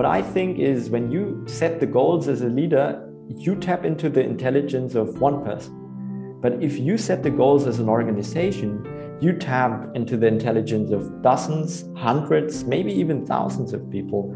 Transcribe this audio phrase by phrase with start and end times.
[0.00, 4.08] What I think is when you set the goals as a leader, you tap into
[4.08, 6.38] the intelligence of one person.
[6.40, 11.20] But if you set the goals as an organization, you tap into the intelligence of
[11.20, 14.34] dozens, hundreds, maybe even thousands of people.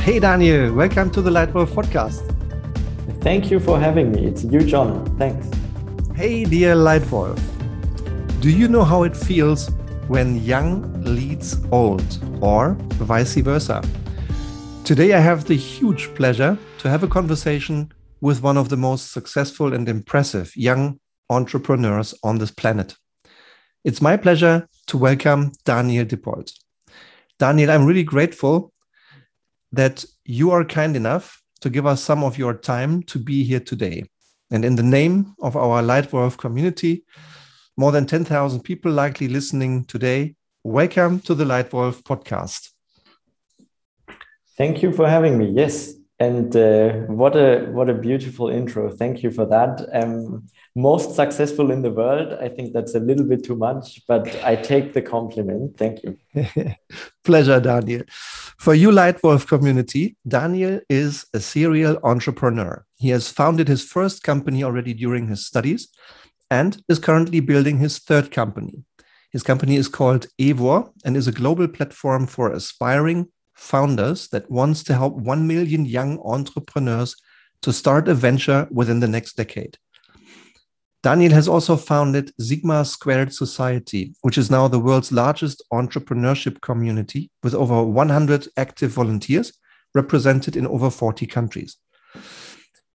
[0.00, 2.34] Hey, Daniel, welcome to the Leitwolf podcast.
[3.22, 4.26] Thank you for having me.
[4.26, 5.06] It's a huge honor.
[5.18, 5.46] Thanks.
[6.16, 7.40] Hey, dear Leitwolf.
[8.40, 9.70] Do you know how it feels
[10.12, 13.82] when young leads old, or vice versa?
[14.84, 19.10] Today, I have the huge pleasure to have a conversation with one of the most
[19.10, 22.94] successful and impressive young entrepreneurs on this planet.
[23.84, 26.52] It's my pleasure to welcome Daniel Dippold.
[27.38, 28.70] Daniel, I'm really grateful
[29.72, 33.60] that you are kind enough to give us some of your time to be here
[33.60, 34.04] today.
[34.50, 37.06] And in the name of our Leitwolf community,
[37.76, 42.70] more than 10,000 people likely listening today, welcome to the Leitwolf podcast.
[44.58, 45.48] Thank you for having me.
[45.48, 48.90] Yes, and uh, what a what a beautiful intro.
[48.90, 49.88] Thank you for that.
[49.92, 52.34] Um, most successful in the world.
[52.40, 55.78] I think that's a little bit too much, but I take the compliment.
[55.78, 56.18] Thank you.
[57.24, 58.02] Pleasure, Daniel.
[58.58, 62.84] For you, Leitwolf community, Daniel is a serial entrepreneur.
[62.96, 65.88] He has founded his first company already during his studies
[66.52, 68.84] and is currently building his third company.
[69.30, 74.82] His company is called EWOR and is a global platform for aspiring founders that wants
[74.84, 77.16] to help 1 million young entrepreneurs
[77.62, 79.78] to start a venture within the next decade.
[81.02, 87.30] Daniel has also founded Sigma Squared Society, which is now the world's largest entrepreneurship community
[87.42, 89.54] with over 100 active volunteers
[89.94, 91.78] represented in over 40 countries.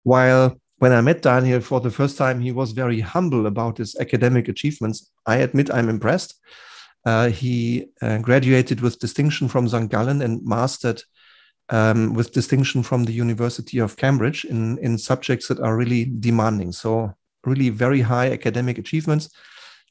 [0.03, 3.95] While when I met Daniel for the first time, he was very humble about his
[3.97, 5.11] academic achievements.
[5.27, 6.41] I admit I'm impressed.
[7.07, 9.91] Uh, he uh, graduated with distinction from St.
[9.91, 11.03] Gallen and mastered
[11.69, 16.73] um, with distinction from the University of Cambridge in, in subjects that are really demanding.
[16.73, 17.15] So
[17.45, 19.31] really very high academic achievements.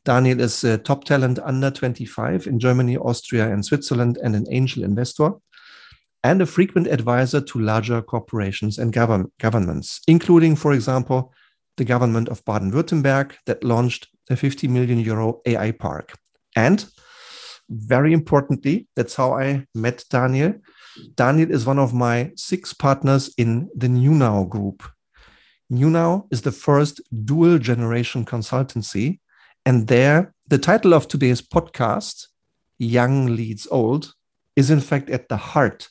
[0.05, 4.83] Daniel is a top talent under 25 in Germany, Austria, and Switzerland, and an angel
[4.83, 5.31] investor,
[6.23, 11.33] and a frequent advisor to larger corporations and govern governments, including, for example,
[11.77, 16.13] the government of Baden Württemberg that launched a 50 million euro AI park.
[16.55, 16.85] And
[17.69, 20.53] very importantly, that's how I met Daniel.
[21.15, 24.83] Daniel is one of my six partners in the NewNow group,
[25.73, 29.19] NewNow is the first dual generation consultancy.
[29.65, 32.27] And there, the title of today's podcast,
[32.77, 34.13] Young Leads Old,
[34.55, 35.89] is in fact at the heart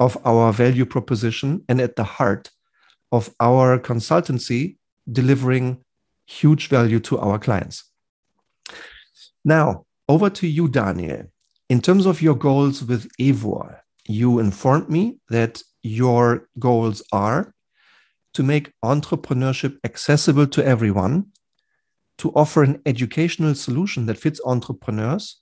[0.00, 2.50] of our value proposition and at the heart
[3.10, 4.76] of our consultancy
[5.10, 5.78] delivering
[6.26, 7.84] huge value to our clients.
[9.44, 11.24] Now, over to you, Daniel.
[11.68, 17.52] In terms of your goals with EWOR, you informed me that your goals are
[18.34, 21.26] to make entrepreneurship accessible to everyone,
[22.18, 25.40] to offer an educational solution that fits entrepreneurs,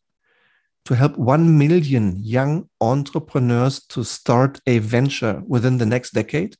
[0.86, 6.56] to help 1 million young entrepreneurs to start a venture within the next decade,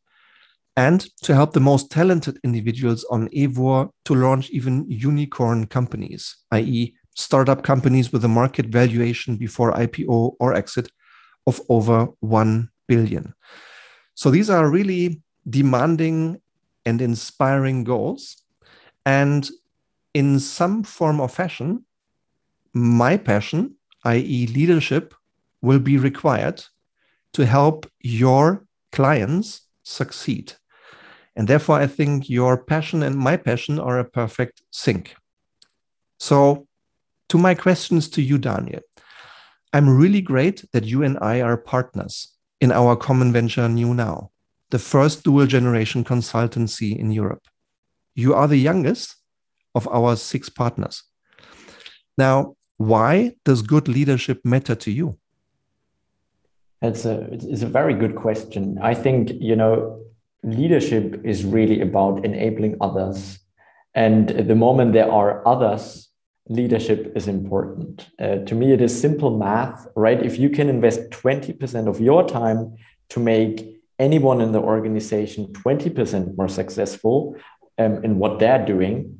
[0.76, 6.94] and to help the most talented individuals on EWOR to launch even unicorn companies, i.e.,
[7.14, 10.90] startup companies with a market valuation before IPO or exit
[11.46, 13.32] of over 1 billion.
[14.14, 16.42] So these are really demanding
[16.84, 18.42] and inspiring goals.
[19.06, 19.48] And
[20.12, 21.84] in some form or fashion,
[22.74, 23.76] my passion,
[24.14, 25.14] i.e., leadership,
[25.62, 26.64] will be required
[27.32, 30.54] to help your clients succeed.
[31.34, 35.14] And therefore, I think your passion and my passion are a perfect sync.
[36.18, 36.66] So,
[37.28, 38.80] to my questions to you, Daniel,
[39.72, 44.30] I'm really great that you and I are partners in our common venture, New Now,
[44.70, 47.42] the first dual generation consultancy in Europe.
[48.14, 49.16] You are the youngest
[49.74, 51.02] of our six partners.
[52.16, 55.18] Now, why does good leadership matter to you?
[56.82, 58.78] It's a, it's a very good question.
[58.82, 60.02] I think, you know,
[60.42, 63.38] leadership is really about enabling others.
[63.94, 66.10] And the moment there are others,
[66.48, 68.08] leadership is important.
[68.20, 70.24] Uh, to me, it is simple math, right?
[70.24, 72.76] If you can invest 20% of your time
[73.08, 77.36] to make anyone in the organization 20% more successful
[77.78, 79.18] um, in what they're doing.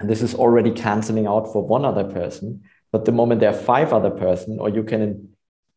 [0.00, 2.62] And this is already canceling out for one other person.
[2.92, 5.28] But the moment there are five other person, or you can en-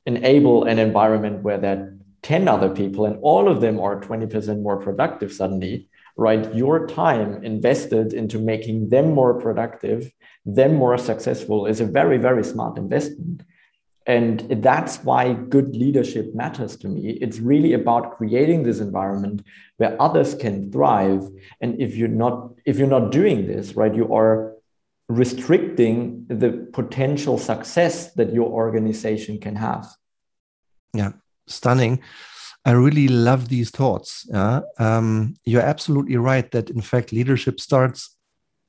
[0.06, 4.62] enable an environment where there are 10 other people and all of them are 20%
[4.62, 6.54] more productive suddenly, right?
[6.54, 10.12] Your time invested into making them more productive,
[10.46, 13.44] them more successful is a very, very smart investment.
[14.08, 17.12] And that's why good leadership matters to me.
[17.22, 19.44] It's really about creating this environment
[19.78, 21.30] where others can thrive.
[21.62, 24.51] And if you're not, if you're not doing this, right, you are
[25.18, 29.88] restricting the potential success that your organization can have.
[30.94, 31.14] Yeah,
[31.48, 32.02] stunning.
[32.66, 34.28] I really love these thoughts.
[34.78, 38.18] Um, you're absolutely right that, in fact, leadership starts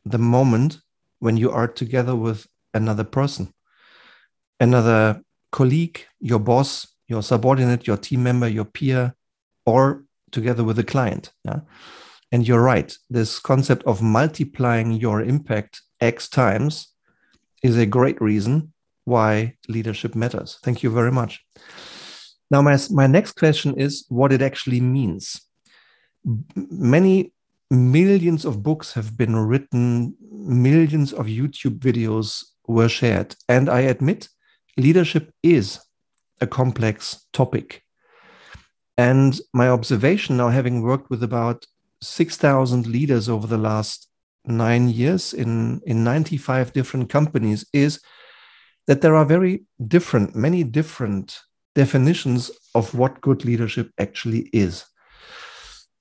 [0.04, 0.80] the moment
[1.18, 3.52] when you are together with another person,
[4.58, 9.14] another colleague, your boss, your subordinate, your team member, your peer,
[9.66, 11.32] or together with a client.
[11.44, 11.60] Yeah?
[12.32, 12.96] And you're right.
[13.10, 16.88] This concept of multiplying your impact X times
[17.62, 18.72] is a great reason
[19.04, 20.58] why leadership matters.
[20.62, 21.44] Thank you very much.
[22.50, 25.40] Now, my, my next question is what it actually means.
[26.54, 27.32] Many
[27.70, 33.34] millions of books have been written, millions of YouTube videos were shared.
[33.49, 34.28] And I admit,
[34.76, 35.81] leadership is
[36.40, 37.82] a complex topic.
[38.99, 41.64] And my observation now, having worked with about
[42.02, 44.08] 6,000 leaders over the last
[44.44, 48.00] nine years in, in 95 different companies, is
[48.86, 51.40] that there are very different, many different
[51.74, 54.84] definitions of what good leadership actually is.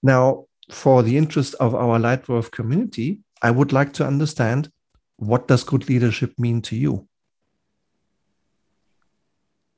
[0.03, 4.71] Now, for the interest of our Leitwolf community, I would like to understand
[5.17, 7.07] what does good leadership mean to you?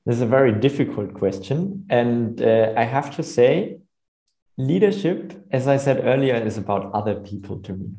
[0.06, 1.86] This is a very difficult question.
[1.90, 3.80] And uh, I have to say,
[4.58, 7.90] leadership, as I said earlier, is about other people to me.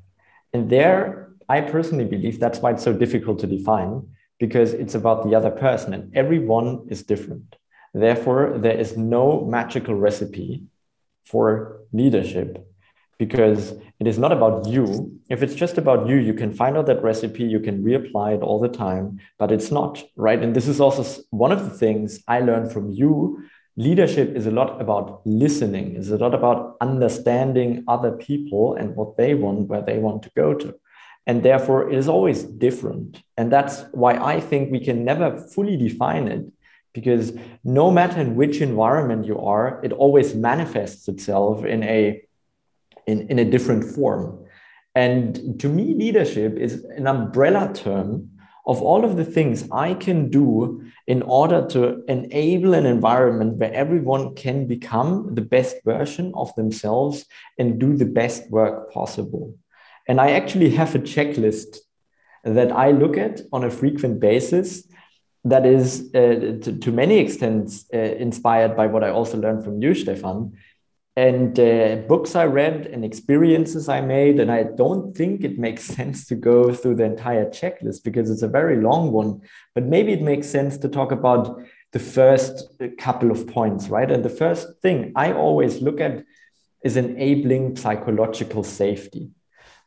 [0.54, 4.08] And there, I personally believe that's why it's so difficult to define,
[4.38, 7.56] because it's about the other person, and everyone is different.
[7.92, 10.62] Therefore, there is no magical recipe
[11.24, 12.66] for leadership
[13.18, 15.18] because it is not about you.
[15.28, 18.42] If it's just about you, you can find out that recipe, you can reapply it
[18.42, 20.42] all the time, but it's not, right?
[20.42, 23.44] And this is also one of the things I learned from you.
[23.76, 29.16] Leadership is a lot about listening, it's a lot about understanding other people and what
[29.16, 30.74] they want, where they want to go to.
[31.26, 33.22] And therefore, it is always different.
[33.36, 36.44] And that's why I think we can never fully define it
[36.94, 42.22] because no matter in which environment you are it always manifests itself in a
[43.06, 44.46] in, in a different form
[44.94, 48.30] and to me leadership is an umbrella term
[48.66, 53.72] of all of the things i can do in order to enable an environment where
[53.72, 57.26] everyone can become the best version of themselves
[57.58, 59.54] and do the best work possible.
[60.08, 61.78] And i actually have a checklist
[62.42, 64.84] that i look at on a frequent basis
[65.44, 69.82] that is uh, to, to, many extents uh, inspired by what I also learned from
[69.82, 70.54] you, Stefan,
[71.16, 74.40] and uh, books I read and experiences I made.
[74.40, 78.42] And I don't think it makes sense to go through the entire checklist because it's
[78.42, 79.40] a very long one.
[79.74, 81.60] But maybe it makes sense to talk about
[81.92, 82.68] the first
[82.98, 84.10] couple of points, right?
[84.10, 86.24] And the first thing I always look at
[86.82, 89.30] is enabling psychological safety.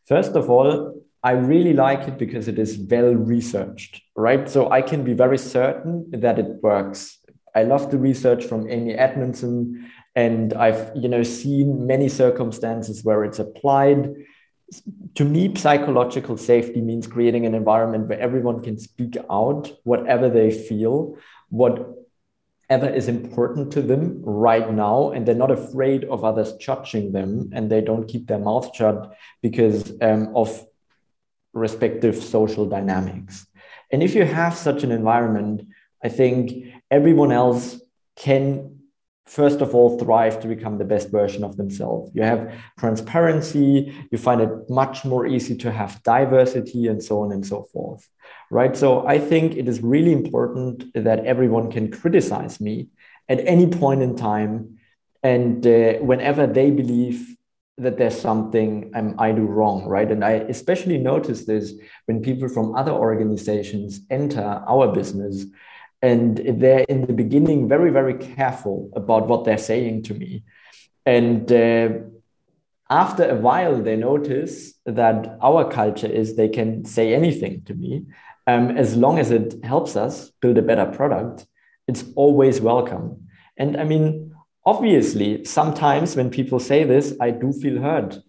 [0.08, 4.50] First of all, I really like it because it is well researched, right?
[4.50, 7.20] So I can be very certain that it works.
[7.54, 13.24] I love the research from Amy Edmondson, and I've you know seen many circumstances where
[13.24, 14.16] it's applied.
[15.16, 20.50] To me, psychological safety means creating an environment where everyone can speak out whatever they
[20.52, 21.18] feel,
[21.50, 27.52] whatever is important to them right now, and they're not afraid of others judging them,
[27.54, 30.66] and they don't keep their mouth shut because um, of
[31.54, 33.46] respective social dynamics.
[33.92, 35.62] And if you have such an environment,
[36.04, 37.80] I think everyone else
[38.16, 38.77] can
[39.28, 44.18] first of all thrive to become the best version of themselves you have transparency you
[44.18, 48.08] find it much more easy to have diversity and so on and so forth
[48.52, 52.88] right so i think it is really important that everyone can criticize me
[53.30, 54.78] at any point in time
[55.24, 57.38] and uh, whenever they believe
[57.78, 60.12] that there's something um, I do wrong, right?
[60.12, 61.74] And I especially notice this
[62.06, 65.46] when people from other organizations enter our business
[66.02, 70.44] and they're in the beginning very, very careful about what they're saying to me.
[71.06, 71.90] And uh,
[72.90, 78.06] after a while, they notice that our culture is they can say anything to me.
[78.46, 81.46] Um, as long as it helps us build a better product,
[81.88, 83.28] it's always welcome.
[83.58, 84.28] And I mean,
[84.68, 88.20] obviously sometimes when people say this i do feel hurt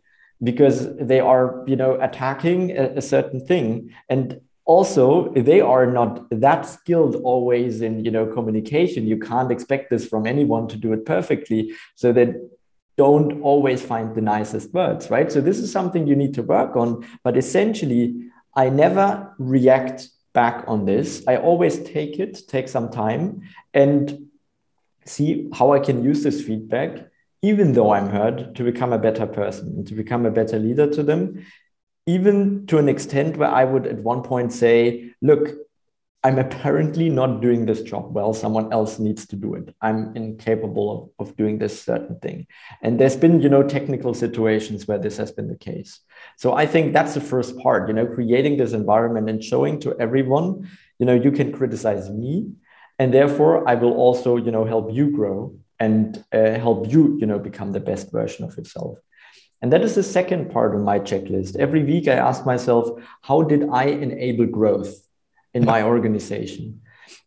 [0.42, 0.78] because
[1.10, 6.62] they are you know attacking a, a, certain thing and also they are not that
[6.66, 9.08] skilled always in you know communication.
[9.14, 11.72] You can't expect this from anyone to do it perfectly.
[11.96, 12.34] So they
[12.96, 15.30] don't always find the nicest words right?
[15.32, 17.06] So this is something you need to work on.
[17.24, 18.04] But essentially
[18.56, 23.42] i never react back on this, I always take it, take some time,
[23.74, 24.28] and
[25.04, 27.08] see how I can use this feedback,
[27.42, 30.88] even though I'm hurt, to become a better person, and to become a better leader
[30.96, 31.44] to them,
[32.08, 35.50] even to an extent where I would at one point say, look,
[36.24, 38.32] I'm apparently not doing this job well.
[38.32, 39.74] Someone else needs to do it.
[39.82, 42.46] I'm incapable of, of doing this certain thing.
[42.80, 46.00] And there's been, you know, technical situations where this has been the case.
[46.38, 49.94] So I think that's the first part, you know, creating this environment and showing to
[50.00, 50.66] everyone,
[50.98, 52.52] you know, you can criticize me.
[52.98, 57.26] And therefore I will also, you know, help you grow and uh, help you, you
[57.26, 58.98] know, become the best version of yourself.
[59.60, 61.56] And that is the second part of my checklist.
[61.56, 62.88] Every week I ask myself,
[63.22, 65.08] how did I enable growth?
[65.54, 66.80] in my organization.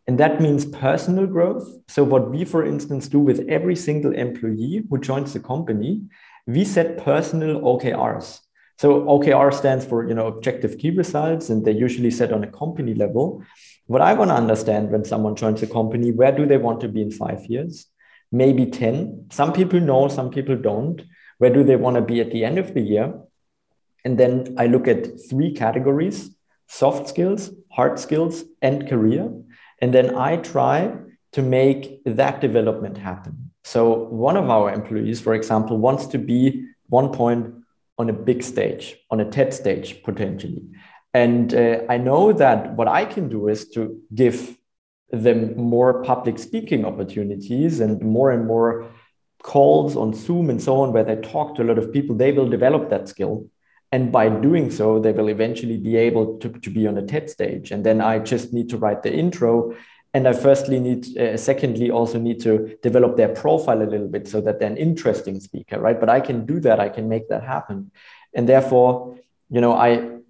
[0.08, 1.68] And that means personal growth.
[1.88, 6.02] So, what we, for instance, do with every single employee who joins the company,
[6.48, 8.40] we set personal OKRs.
[8.78, 12.52] So, OKR stands for you know objective key results, and they're usually set on a
[12.52, 13.44] company level.
[13.86, 16.88] What I want to understand when someone joins a company, where do they want to
[16.88, 17.88] be in five years?
[18.32, 19.28] Maybe 10.
[19.32, 21.02] Some people know, some people don't.
[21.42, 23.16] Where do they want to be at the end of the year?
[24.06, 26.30] And then I look at three categories
[26.68, 29.28] soft skills, hard skills, and career.
[29.82, 30.96] And then I try
[31.32, 33.52] to make that development happen.
[33.64, 37.56] So one of our employees, for example, wants to be one point
[37.98, 40.62] on a big stage, on a TED stage potentially.
[41.16, 44.58] And uh, I know that what I can do is to give
[45.10, 48.92] them more public speaking opportunities and more and more
[49.44, 52.16] calls on Zoom and so on, where they talk to a lot of people.
[52.16, 53.48] They will develop that skill.
[53.92, 57.30] And by doing so they will eventually be able to, to be on a ted
[57.30, 57.72] stage.
[57.72, 59.76] And then i just need to write the intro.
[60.14, 64.28] And i firstly need uh, secondly also need to develop their profile a little bit
[64.28, 66.00] so that they're an interesting speaker right?
[66.00, 66.80] But i can do that.
[66.80, 67.92] I can make that happen.
[68.34, 69.18] And therefore
[69.50, 70.21] you know i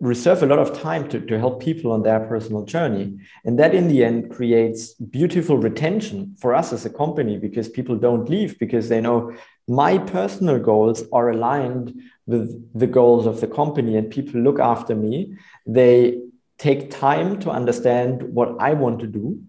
[0.00, 3.18] reserve a lot of time to, to help people on their personal journey.
[3.44, 7.96] And that in the end creates beautiful retention for us as a company because people
[7.96, 9.34] don't leave because they know
[9.68, 14.94] my personal goals are aligned with the goals of the company and people look after
[14.94, 15.36] me.
[15.66, 16.22] They
[16.56, 19.42] take time to understand what i want to do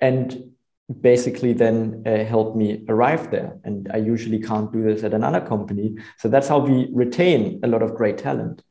[0.00, 0.52] and
[1.00, 3.58] basically then uh, help me arrive there.
[3.64, 5.96] And i usually can't do this at another company.
[6.16, 8.62] So that's how we retain a lot of great talent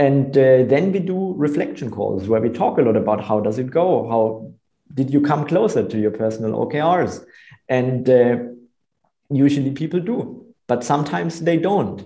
[0.00, 3.58] and uh, then we do reflection calls where we talk a lot about how does
[3.58, 4.08] it go?
[4.08, 4.50] How
[4.94, 7.22] did you come closer to your personal okrs
[7.68, 8.38] and uh,
[9.28, 10.18] usually people do
[10.66, 12.00] but sometimes they don't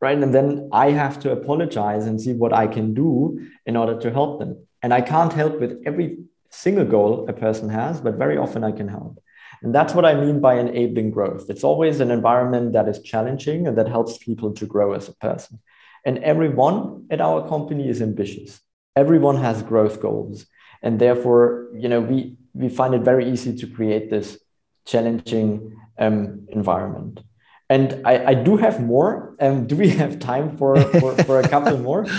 [0.00, 0.18] right?
[0.22, 3.12] And then i have to apologize and see what i can do
[3.64, 4.52] in order to help them.
[4.82, 6.08] And i can't help with every
[6.50, 9.22] single goal a person has but very often i can help.
[9.62, 11.48] And that's what i mean by enabling growth.
[11.48, 15.14] It's always an environment that is challenging and that helps people to grow as a
[15.28, 15.60] person
[16.06, 18.60] and everyone at our company is ambitious
[18.96, 20.46] everyone has growth goals
[20.82, 22.18] and therefore you know we
[22.54, 24.38] we find it very easy to create this
[24.86, 27.20] challenging um, environment
[27.68, 29.34] and I, I do have more.
[29.40, 32.06] Um, do we have time for, for, for a couple more?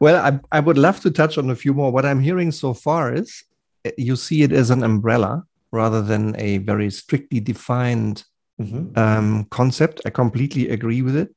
[0.00, 1.92] Well, I, I would love to touch on a few more.
[1.92, 3.44] What I'm hearing so far is
[3.84, 8.24] eh, you see it as an umbrella rather than a very strictly defined
[8.60, 8.98] mm-hmm.
[8.98, 10.00] um, concept.
[10.04, 11.32] I completely agree with it.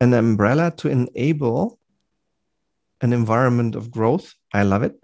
[0.00, 1.78] An umbrella to enable
[3.00, 4.34] an environment of growth.
[4.52, 4.94] I love it.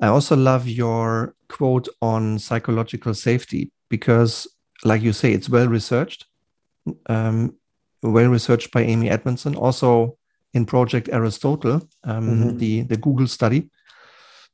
[0.00, 4.46] I also love your quote on psychological safety because,
[4.84, 6.26] like you say, it's well researched
[7.06, 7.56] um,
[8.02, 10.16] well researched by Amy Edmondson, also
[10.52, 12.58] in Project Aristotle, um, mm-hmm.
[12.58, 13.70] the, the Google study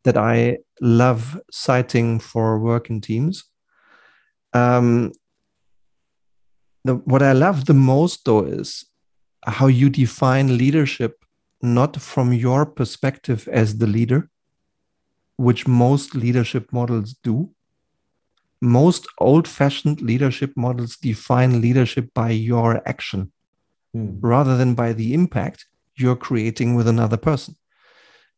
[0.05, 3.45] that I love citing for working teams.
[4.53, 5.13] Um,
[6.85, 8.85] the, what I love the most, though, is
[9.47, 11.25] how you define leadership
[11.63, 14.29] not from your perspective as the leader,
[15.37, 17.51] which most leadership models do,
[18.61, 23.33] most old fashioned leadership models define leadership by your action
[23.95, 24.19] mm.
[24.21, 27.55] rather than by the impact you're creating with another person.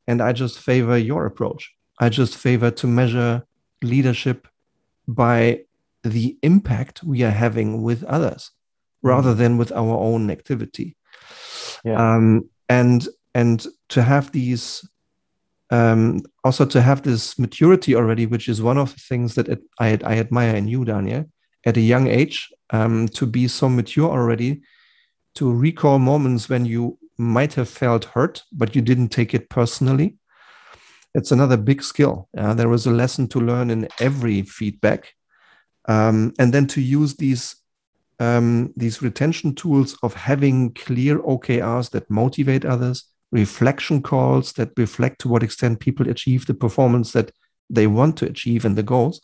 [0.06, 1.72] And I just favor your approach.
[2.00, 3.44] I just favor to measure
[3.82, 4.48] leadership
[5.06, 5.64] by
[6.02, 8.52] the impact we are having with others
[9.02, 9.38] rather hmm.
[9.38, 10.96] than with our own activity.
[11.84, 12.14] Yeah.
[12.14, 14.88] Um, and and to have these
[15.70, 19.60] um, also to have this maturity already, which is one of the things that it,
[19.78, 21.26] I, I admire in you, Daniel,
[21.66, 24.62] at a young age, um, to be so mature already,
[25.34, 30.16] to recall moments when you might have felt hurt, but you didn't take it personally.
[31.14, 32.28] It's another big skill.
[32.36, 35.12] Uh, there is a lesson to learn in every feedback.
[35.86, 37.56] Um, and then to use these
[38.18, 45.20] um, these retention tools of having clear OKRs that motivate others, reflection calls that reflect
[45.20, 47.30] to what extent people achieve the performance that
[47.70, 49.20] they want to achieve and the goals.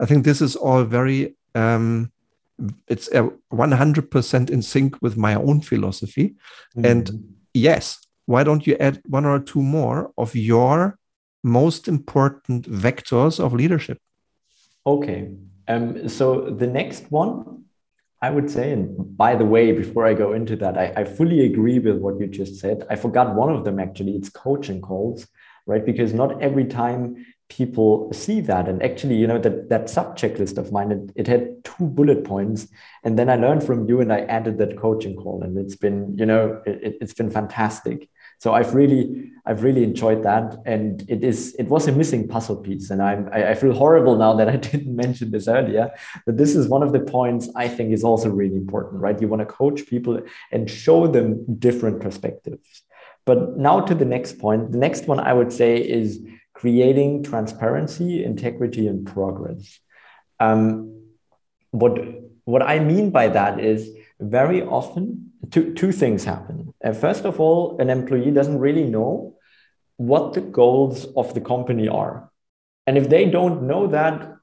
[0.00, 2.10] I think this is all very um,
[2.88, 6.34] it's a 100% in sync with my own philosophy.
[6.76, 6.90] Mm.
[6.90, 10.98] And yes, why don't you add one or two more of your
[11.42, 13.98] most important vectors of leadership?
[14.86, 15.30] Okay.
[15.68, 17.61] Um, so the next one,
[18.22, 21.44] I would say, and by the way, before I go into that, I, I fully
[21.44, 22.86] agree with what you just said.
[22.88, 24.12] I forgot one of them actually.
[24.12, 25.26] It's coaching calls,
[25.66, 25.84] right?
[25.84, 27.26] Because not every time
[27.56, 31.26] people see that and actually you know that that sub checklist of mine it, it
[31.26, 32.66] had two bullet points
[33.04, 36.16] and then i learned from you and i added that coaching call and it's been
[36.16, 38.08] you know it, it's been fantastic
[38.42, 40.46] so i've really i've really enjoyed that.
[40.66, 42.90] And it is it was a missing puzzle piece.
[42.90, 45.90] And i'm i, I feel horrible now that i didn't mention this earlier
[46.26, 49.20] but this is one of the points i think is also really important right?
[49.20, 50.14] You want to coach people
[50.54, 51.26] and show them
[51.66, 52.68] different perspectives.
[53.24, 54.72] But now to the next point.
[54.72, 56.20] The next one i would say is
[56.62, 59.80] creating transparency, integrity, and progress.
[60.38, 61.02] Um,
[61.70, 61.98] what,
[62.44, 66.74] what I mean by that is very often two, two things happen.
[66.84, 69.36] Uh, first of all, an employee doesn't really know
[69.96, 72.30] what the goals of the company are.
[72.86, 74.36] And if they don't know that,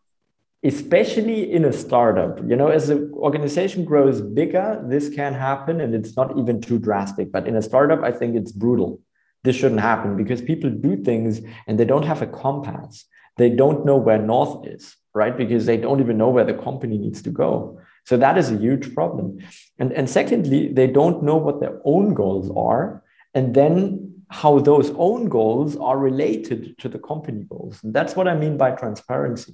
[0.64, 5.94] especially in a startup, you know, as the organization grows bigger, this can happen and
[5.94, 7.32] it's not even too drastic.
[7.32, 9.02] But in a startup, I think it's brutal
[9.44, 13.06] this shouldn't happen because people do things and they don't have a compass.
[13.38, 15.36] They don't know where north is, right?
[15.36, 17.80] Because they don't even know where the company needs to go.
[18.10, 19.38] So that is a huge problem.
[19.78, 23.04] And, and secondly, they don't know what their own goals are.
[23.36, 27.84] And then how those own goals are related to the company goals.
[27.84, 29.54] And that's what I mean by transparency.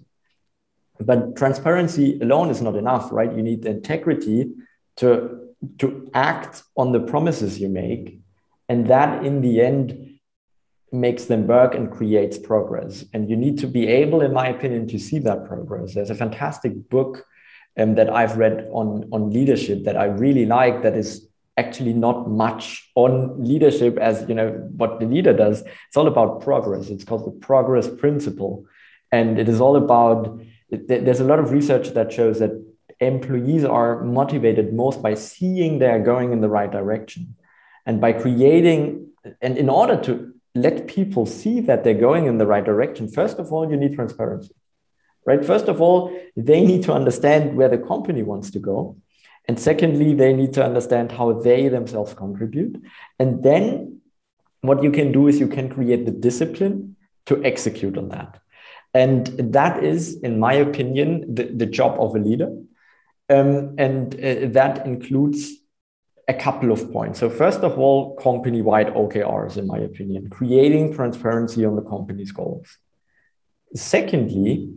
[1.02, 3.30] But transparency alone is not enough, right?
[3.30, 4.54] You need the integrity
[5.02, 8.22] to, to act on the promises you make
[8.70, 10.18] and that in the end
[10.94, 13.04] makes them work and creates progress.
[13.12, 15.94] And you need to be able, in my opinion, to see that progress.
[15.94, 17.25] There's a fantastic book
[17.77, 22.29] um, that I've read on, on leadership that I really like that is actually not
[22.29, 25.61] much on leadership as you know what the leader does.
[25.88, 26.90] It's all about progress.
[26.90, 28.66] It's called the progress principle.
[29.11, 32.51] And it is all about there's a lot of research that shows that
[33.00, 37.35] employees are motivated most by seeing they're going in the right direction
[37.85, 39.07] and by creating,
[39.42, 43.38] and in order to let people see that they're going in the right direction, first
[43.38, 44.55] of all, you need transparency,
[45.25, 45.44] right?
[45.44, 48.98] First of all, they need to understand where the company wants to go.
[49.48, 52.81] And secondly, they need to understand how they themselves contribute.
[53.20, 54.01] And then
[54.61, 56.96] what you can do is you can create the discipline
[57.27, 58.40] to execute on that.
[58.94, 62.50] And that is, in my opinion, the, the job of a leader.
[63.29, 65.51] Um, and uh, that includes
[66.27, 67.20] a couple of points.
[67.20, 72.77] So first of all, company-wide OKRs, in my opinion, creating transparency on the company's goals.
[73.75, 74.74] Secondly,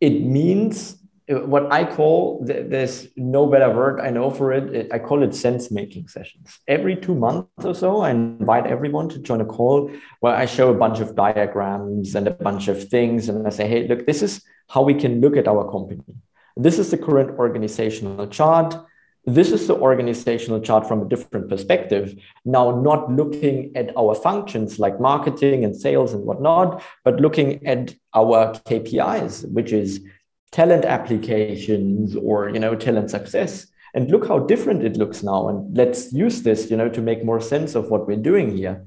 [0.00, 0.96] it means
[1.30, 4.92] uh, what I call there's no better word I know for it.
[4.92, 6.58] I call it sense making sessions.
[6.66, 10.70] Every two months or so, I invite everyone to join a call where I show
[10.70, 14.22] a bunch of diagrams and a bunch of things, and I say, hey, look, this
[14.22, 16.02] is how we can look at our company.
[16.56, 18.74] This is the current organizational chart
[19.34, 22.14] this is the organizational chart from a different perspective.
[22.44, 27.94] Now, not looking at our functions like marketing and sales and whatnot, but looking at
[28.14, 30.00] our KPIs, which is
[30.52, 33.66] talent applications or you know talent success.
[33.92, 35.48] And look how different it looks now.
[35.48, 38.84] And let's use this, you know, to make more sense of what we're doing here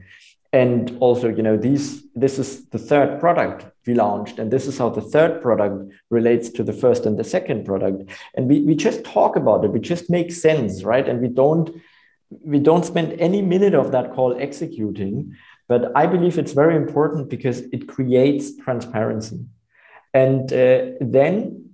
[0.54, 4.78] and also you know these this is the third product we launched and this is
[4.78, 8.10] how the third product relates to the first and the second product.
[8.36, 9.72] And we, we just talk about it.
[9.72, 11.08] We just make sense right?
[11.10, 11.70] And we don't
[12.30, 15.36] we don't spend any minute of that call executing.
[15.68, 19.40] But i believe it's very important because it creates transparency.
[20.14, 21.74] And uh, then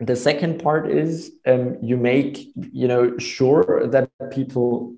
[0.00, 4.94] the second part is um, you make you know sure that people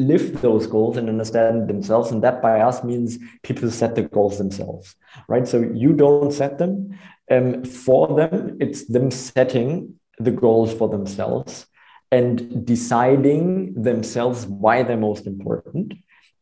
[0.00, 4.38] live those goals and understand themselves and that by us means people set the goals
[4.38, 4.96] themselves
[5.28, 5.46] right?
[5.46, 6.98] So you don't set them
[7.30, 11.66] um, for them it's them setting the goals for themselves
[12.10, 15.94] and deciding themselves why they're most important.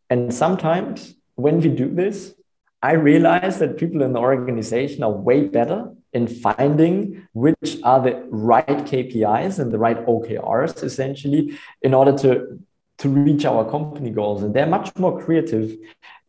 [0.09, 2.35] And sometimes when we do this
[2.83, 8.15] i realize that people in the organization are way better in finding which are the
[8.31, 12.59] right KPIs and the right OKRs essentially in order to
[12.99, 15.77] to reach our company goals and they're much more creative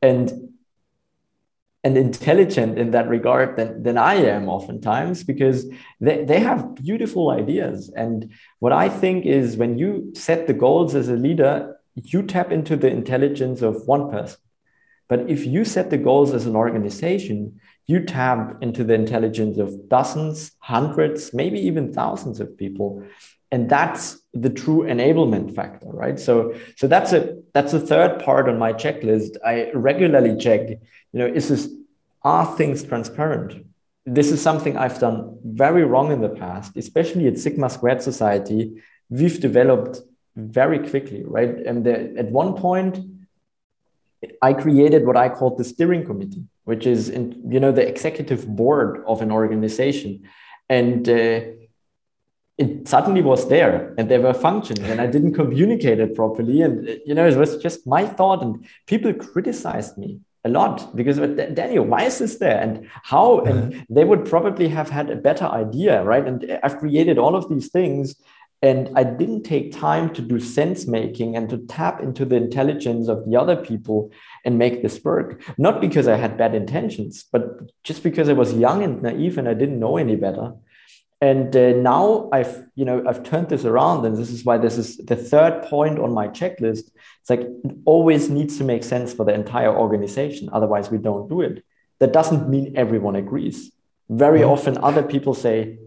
[0.01, 0.49] and
[1.83, 5.65] and intelligent in that regard than, than I am oftentimes because
[6.01, 7.89] they, they have beautiful ideas.
[7.95, 12.51] And what I think is when you set the goals as a leader, you tap
[12.51, 14.39] into the intelligence of one person.
[15.07, 19.89] But if you set the goals as an organization, you tap into the intelligence of
[19.89, 23.03] dozens, hundreds, maybe even thousands of people.
[23.51, 26.19] And that's the true enablement factor, right?
[26.19, 29.37] So, so that's a that's a third part on my checklist.
[29.43, 30.79] I regularly check, you
[31.19, 31.67] know, is this
[32.23, 33.65] are things transparent?
[34.05, 38.81] This is something I've done very wrong in the past, especially at Sigma Squared Society.
[39.09, 40.01] We've developed
[40.35, 41.49] very quickly, right?
[41.49, 42.99] And the, at one point,
[44.41, 48.47] I created what I called the steering committee, which is in, you know the executive
[48.47, 50.27] board of an organization,
[50.67, 51.41] and uh,
[52.59, 56.87] it suddenly was there, and there were functions, and I didn't communicate it properly, and
[57.05, 61.17] you know it was just my thought, and people criticized me a lot because
[61.53, 63.83] Daniel, why is this there, and how, and uh-huh.
[63.89, 66.25] they would probably have had a better idea, right?
[66.27, 68.15] And I've created all of these things
[68.61, 73.07] and I didn't take time to do sense making and to tap into the intelligence
[73.07, 74.11] of the other people
[74.43, 75.41] and make this work.
[75.57, 79.47] Not because I had bad intentions, but just because I was young and naive and
[79.47, 80.53] I didn't know any better.
[81.21, 84.77] And uh, now I've, you know, I've turned this around, and this is why this
[84.77, 86.91] is the third point on my checklist.
[87.19, 90.49] It's like it always needs to make sense for the entire organization.
[90.53, 91.63] Otherwise, we don't do it.
[91.99, 93.71] That doesn't mean everyone agrees.
[94.09, 94.51] Very mm-hmm.
[94.51, 95.79] often, other people say,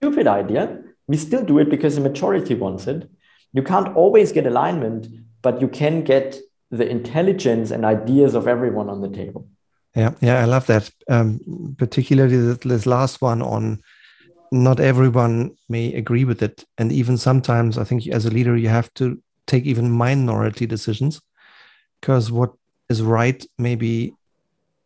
[0.00, 3.10] "Stupid idea," we still do it because the majority wants it.
[3.52, 5.06] You can't always get alignment,
[5.42, 6.38] but you can get
[6.70, 9.48] the intelligence and ideas of everyone on the table.
[9.94, 10.90] Yeah, yeah, I love that.
[11.08, 13.82] Um, particularly this last one on
[14.52, 18.68] not everyone may agree with it, and even sometimes I think as a leader you
[18.68, 21.20] have to take even minority decisions
[22.00, 22.52] because what
[22.88, 24.14] is right may be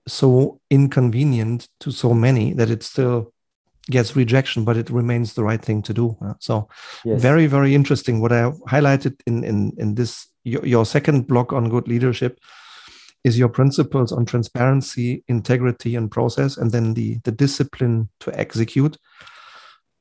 [0.07, 3.33] so inconvenient to so many that it still
[3.91, 6.17] gets rejection, but it remains the right thing to do.
[6.39, 6.69] So
[7.05, 7.21] yes.
[7.21, 8.21] very, very interesting.
[8.21, 12.39] What I highlighted in in in this your, your second block on good leadership
[13.25, 18.97] is your principles on transparency, integrity, and process, and then the the discipline to execute.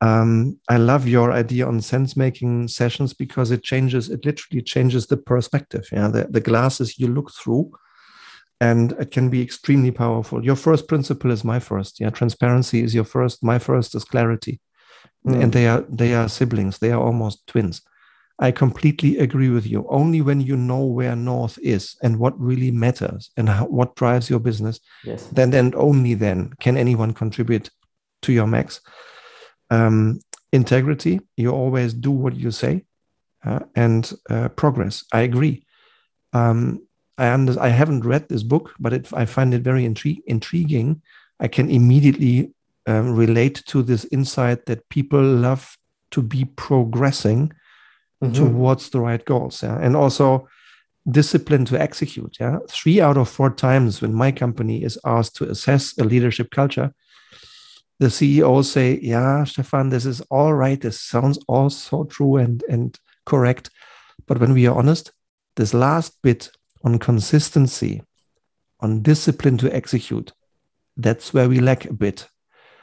[0.01, 5.07] Um, I love your idea on sense making sessions because it changes, it literally changes
[5.07, 5.87] the perspective.
[5.91, 7.71] Yeah, the, the glasses you look through
[8.61, 10.43] and it can be extremely powerful.
[10.43, 11.99] Your first principle is my first.
[11.99, 13.43] Yeah, transparency is your first.
[13.43, 14.59] My first is clarity,
[15.25, 15.41] mm.
[15.41, 16.79] and they are they are siblings.
[16.79, 17.81] They are almost twins.
[18.41, 19.85] I completely agree with you.
[19.89, 24.29] Only when you know where north is and what really matters and how, what drives
[24.29, 25.27] your business, yes.
[25.27, 27.69] then and only then can anyone contribute
[28.21, 28.79] to your max.
[29.69, 30.19] Um,
[30.51, 32.85] integrity, you always do what you say,
[33.45, 35.03] uh, and uh, progress.
[35.13, 35.65] I agree.
[36.33, 36.81] Um,
[37.17, 41.01] I under, I haven't read this book, but it, I find it very intri- intriguing.
[41.39, 42.53] I can immediately
[42.87, 45.77] um, relate to this insight that people love
[46.11, 47.53] to be progressing
[48.23, 48.33] mm-hmm.
[48.33, 49.77] towards the right goals, yeah?
[49.79, 50.47] and also
[51.09, 52.37] discipline to execute.
[52.39, 56.51] Yeah, three out of four times when my company is asked to assess a leadership
[56.51, 56.93] culture,
[57.99, 60.79] the CEO say, "Yeah, Stefan, this is all right.
[60.79, 63.69] This sounds all so true and and correct."
[64.25, 65.11] But when we are honest,
[65.55, 66.49] this last bit
[66.83, 68.01] on consistency,
[68.79, 70.31] on discipline to execute,
[70.95, 72.27] that's where we lack a bit.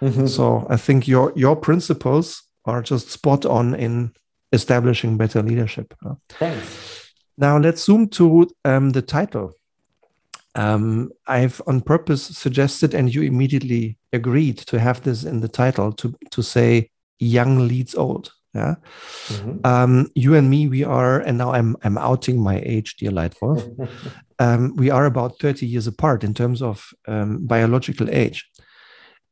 [0.03, 0.27] Mm-hmm.
[0.27, 4.13] So I think your your principles are just spot on in
[4.53, 5.95] establishing better leadership.
[6.29, 7.11] Thanks.
[7.39, 9.53] Now let's zoom to um, the title.
[10.57, 15.93] Um, I've on purpose suggested, and you immediately agreed to have this in the title
[15.93, 18.77] to to say "Young leads old." Yeah.
[19.29, 19.67] Mm-hmm.
[19.67, 23.63] Um, you and me, we are, and now I'm I'm outing my age, dear Leitwolf.
[24.39, 28.49] um, we are about 30 years apart in terms of um, biological age.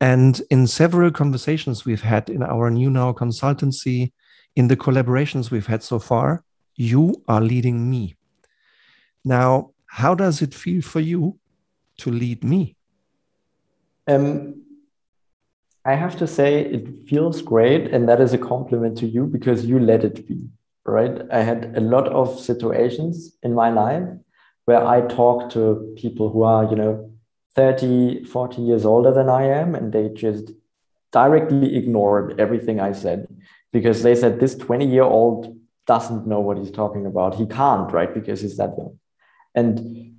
[0.01, 4.13] And in several conversations we've had in our new now consultancy,
[4.57, 6.45] in the collaborations we've had so far,
[6.77, 8.17] you are leading me.
[9.25, 11.39] Now, how does it feel for you
[11.99, 12.75] to lead me?
[14.09, 14.63] Um,
[15.85, 19.65] I have to say it feels great, and that is a compliment to you because
[19.67, 20.41] you let it be,
[20.85, 21.23] right?
[21.31, 24.09] I had a lot of situations in my life
[24.65, 27.13] where I talk to people who are, you know,
[27.55, 30.51] 30, 40 years older than I am, and they just
[31.13, 33.29] directly ignored everything I said
[33.73, 37.37] because they said this 20 year old doesn't know what he's talking about.
[37.37, 38.13] He can't, right?
[38.13, 38.99] Because he's that young.
[39.55, 40.17] And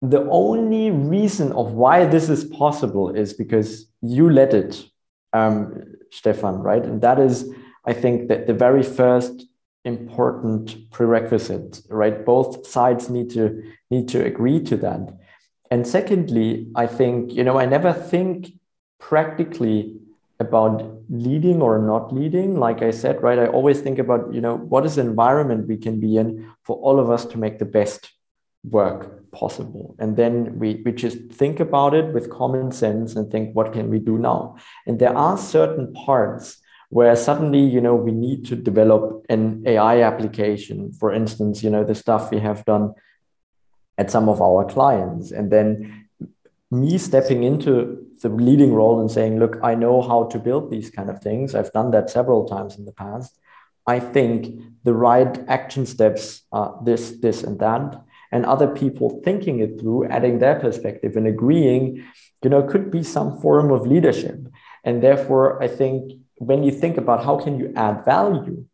[0.00, 4.84] the only reason of why this is possible is because you let it,
[5.32, 6.84] um, Stefan, right?
[6.84, 7.48] And that is,
[7.84, 9.46] I think, that the very first
[9.84, 12.24] important prerequisite, right?
[12.24, 15.18] Both sides need to need to agree to that.
[15.70, 18.52] And secondly, I think you know I never think
[18.98, 19.96] practically
[20.38, 24.56] about leading or not leading like i said right i always think about you know
[24.72, 26.26] what is the environment we can be in
[26.62, 28.12] for all of us to make the best
[28.64, 29.96] work possible.
[29.98, 33.90] And then we, we just think about it with common sense and think what can
[33.90, 34.56] we do now?
[34.86, 36.58] And there are certain parts
[36.90, 40.92] where suddenly you know we need to develop an ai application.
[40.92, 42.92] For instance you know the stuff we have done
[43.98, 45.32] at some of our clients.
[45.32, 46.06] And then
[46.70, 50.90] me stepping into the leading role and saying look i know how to build these
[50.90, 51.54] kind of things.
[51.54, 53.38] I've done that several times in the past.
[53.86, 59.60] I think the right action steps are this this and that and other people thinking
[59.60, 62.02] it through, adding their perspective and agreeing,
[62.42, 64.40] you know, could be some form of leadership.
[64.84, 68.64] And therefore, I think when you think about how can you add value,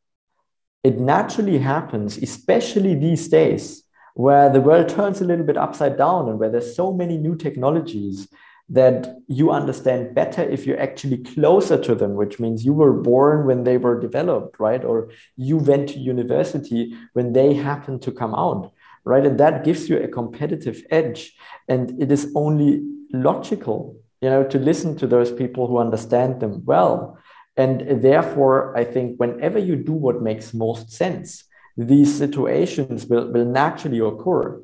[0.85, 3.83] it naturally happens, especially these days,
[4.15, 7.37] where the world turns a little bit upside down and where there's so many new
[7.37, 8.29] technologies
[8.71, 13.47] that you understand better if you're actually closer to them, which means you were born
[13.47, 14.85] when they were developed, right?
[14.85, 18.73] Or you went to university when they happened to come out
[19.05, 19.25] right?
[19.25, 21.35] And that gives you a competitive edge.
[21.69, 22.83] And it is only
[23.13, 27.19] logical, you know, to listen to those people who understand them well.
[27.57, 31.45] And therefore, I think whenever you do what makes most sense,
[31.77, 34.61] these situations will, will naturally occur.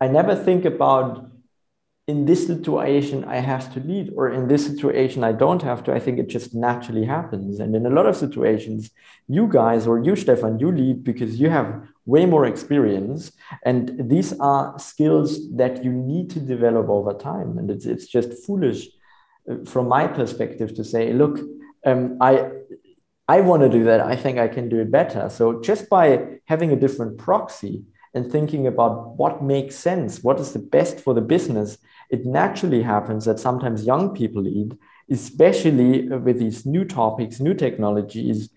[0.00, 1.30] I never think about
[2.06, 5.92] in this situation I have to lead, or in this situation I don't have to.
[5.92, 7.60] I think it just naturally happens.
[7.60, 8.90] And in a lot of situations,
[9.26, 13.32] you guys or you, Stefan, you lead because you have way more experience.
[13.64, 17.56] And these are skills that you need to develop over time.
[17.56, 18.88] And it's, it's just foolish
[19.50, 21.40] uh, from my perspective to say, look,
[21.86, 22.50] um, I,
[23.28, 24.00] I want to do that.
[24.00, 25.30] I think I can do it better.
[25.30, 30.52] So just by having a different proxy and thinking about what makes sense, what is
[30.52, 31.78] the best for the business,
[32.10, 34.76] it naturally happens that sometimes young people lead,
[35.10, 38.50] especially with these new topics, new technologies.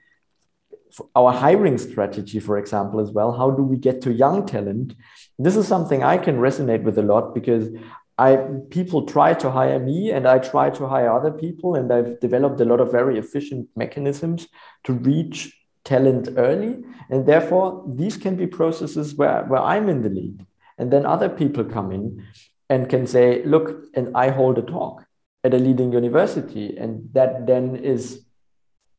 [1.16, 3.32] Our hiring strategy, for example, as well.
[3.32, 4.96] How do we get to young talent?
[5.38, 7.70] This is something I can resonate with a lot because
[8.18, 8.38] I
[8.72, 12.60] people try to hire me and I try to hire other people, and I've developed
[12.62, 14.48] a lot of very efficient mechanisms
[14.86, 16.84] to reach talent early.
[17.10, 20.46] And therefore, these can be processes where, where I'm in the lead.
[20.78, 22.24] And then other people come in
[22.70, 25.06] and can say, look, and I hold a talk
[25.44, 26.76] at a leading university.
[26.78, 28.26] And that then is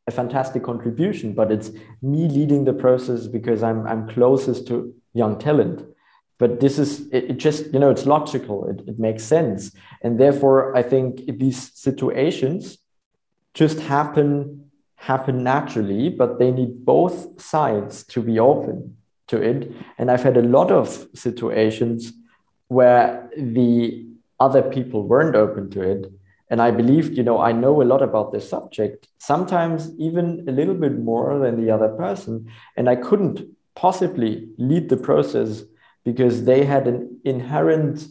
[0.06, 5.38] a fantastic contribution, but it's me leading the process because I'm, I'm closest to young
[5.38, 5.84] talent.
[6.38, 9.72] But this is, it, it just, you know, it's logical, it, it makes sense.
[10.02, 12.78] And therefore, I think these situations
[13.54, 18.96] just happen happen naturally, but they need both sides to be open
[19.28, 19.72] to it.
[19.96, 22.12] And I've had a lot of situations
[22.68, 24.06] where the
[24.40, 26.12] other people weren't open to it.
[26.50, 30.52] And I believed, you know, I know a lot about this subject, sometimes even a
[30.52, 32.48] little bit more than the other person.
[32.76, 35.62] And I couldn't possibly lead the process
[36.04, 38.06] because they had an inherent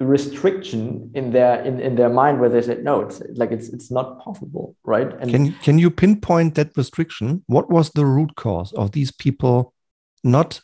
[0.00, 3.90] restriction in their in, in their mind where they said no it's like it's it's
[3.90, 8.72] not possible right and can can you pinpoint that restriction what was the root cause
[8.74, 9.74] of these people
[10.22, 10.60] not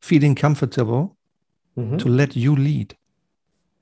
[0.00, 1.16] feeling comfortable
[1.76, 1.96] mm-hmm.
[1.98, 2.96] to let you lead?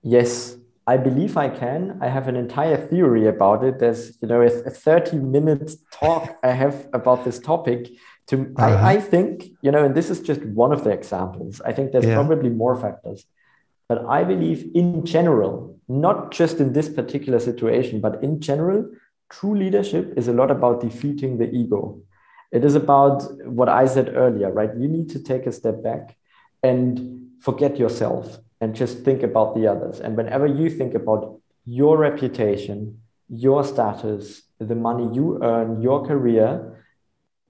[0.03, 1.99] Yes, I believe I can.
[2.01, 3.81] I have an entire theory about it.
[3.81, 7.91] There's, you know, a, 30 minute talk I have about this topic.
[8.29, 8.67] To uh-huh.
[8.67, 11.61] I, I, think, you know, and this is just one of the examples.
[11.61, 12.15] I think there's yeah.
[12.15, 13.27] probably more factors.
[13.89, 18.89] But I believe in general, not just in this particular situation, but in general,
[19.31, 22.01] true leadership is a lot about defeating the ego.
[22.53, 24.71] It is about what I said earlier, right?
[24.77, 26.17] You need to take a step back
[26.63, 30.01] and forget yourself and just think about the others.
[30.01, 36.85] And whenever you think about your reputation, your status, the money you earn, your career,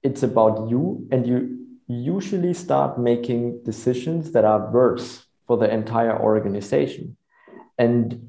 [0.03, 1.07] it's about you.
[1.13, 7.17] And you usually start making decisions that are worse for the entire organization.
[7.79, 8.29] And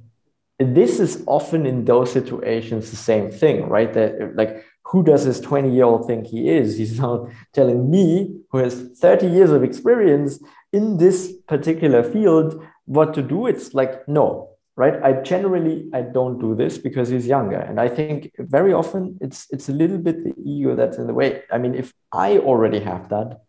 [0.60, 3.93] this is often in those situations the same thing, right?
[3.93, 6.78] That like who does this 20 year old think he is?
[6.78, 10.39] He's not telling me, who has 30 years of experience
[10.73, 13.47] in this particular field, what to do.
[13.47, 15.02] It's like, no, right?
[15.04, 17.60] I generally, I don't do this because he's younger.
[17.60, 21.13] And I think very often it's, it's a little bit the ego that's in the
[21.13, 21.43] way.
[21.52, 23.41] I mean, if I already have that,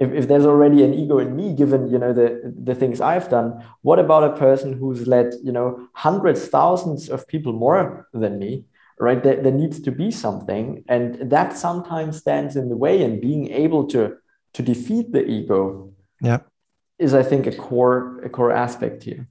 [0.00, 3.28] if, if there's already an ego in me given you know the the things i've
[3.28, 8.38] done what about a person who's led you know hundreds thousands of people more than
[8.38, 8.64] me
[9.00, 9.22] right?
[9.22, 13.02] There, there needs to be something, and that sometimes stands in the way.
[13.02, 14.16] And being able to
[14.54, 16.40] to defeat the ego, yeah,
[16.98, 19.26] is I think a core a core aspect here.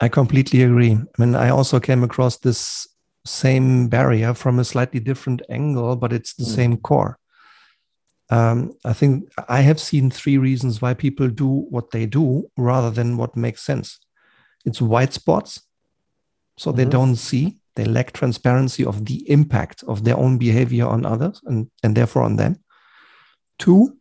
[0.00, 0.92] I completely agree.
[0.92, 2.86] I mean, I also came across this
[3.24, 6.54] same barrier from a slightly different angle, but it's the mm.
[6.54, 7.18] same core.
[8.30, 12.90] Um, I think I have seen three reasons why people do what they do rather
[12.90, 13.98] than what makes sense.
[14.64, 15.62] It's white spots,
[16.56, 16.76] so mm-hmm.
[16.76, 21.40] they don't see, they lack transparency of the impact of their own behavior on others
[21.44, 22.56] and, and therefore on them.
[23.58, 23.96] Two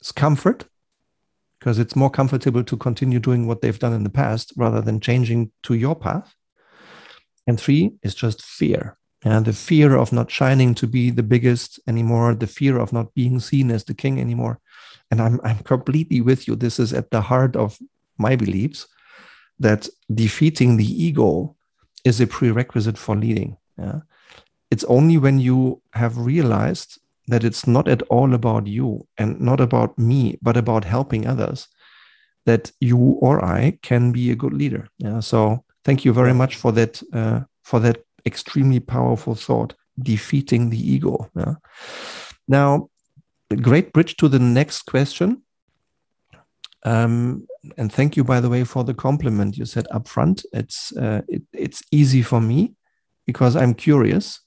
[0.00, 0.64] is comfort,
[1.58, 4.98] because it's more comfortable to continue doing what they've done in the past rather than
[4.98, 6.34] changing to your path.
[7.46, 8.96] And three is just fear.
[9.22, 13.12] And the fear of not shining to be the biggest anymore, the fear of not
[13.14, 14.58] being seen as the king anymore.
[15.10, 16.56] And I'm, I'm completely with you.
[16.56, 17.78] This is at the heart of
[18.16, 18.86] my beliefs
[19.58, 21.56] that defeating the ego
[22.04, 23.56] is a prerequisite for leading.
[23.78, 24.00] Yeah?
[24.70, 29.60] It's only when you have realized that it's not at all about you and not
[29.60, 31.68] about me, but about helping others,
[32.46, 34.88] that you or I can be a good leader.
[34.98, 35.20] Yeah.
[35.20, 40.92] So thank you very much for that uh, for that extremely powerful thought, defeating the
[40.92, 41.30] ego.
[41.36, 41.54] Yeah.
[42.48, 42.90] Now,
[43.50, 45.42] a great bridge to the next question.
[46.84, 50.44] Um, and thank you, by the way, for the compliment you said up front.
[50.52, 52.74] It's uh, it, it's easy for me
[53.26, 54.40] because I'm curious,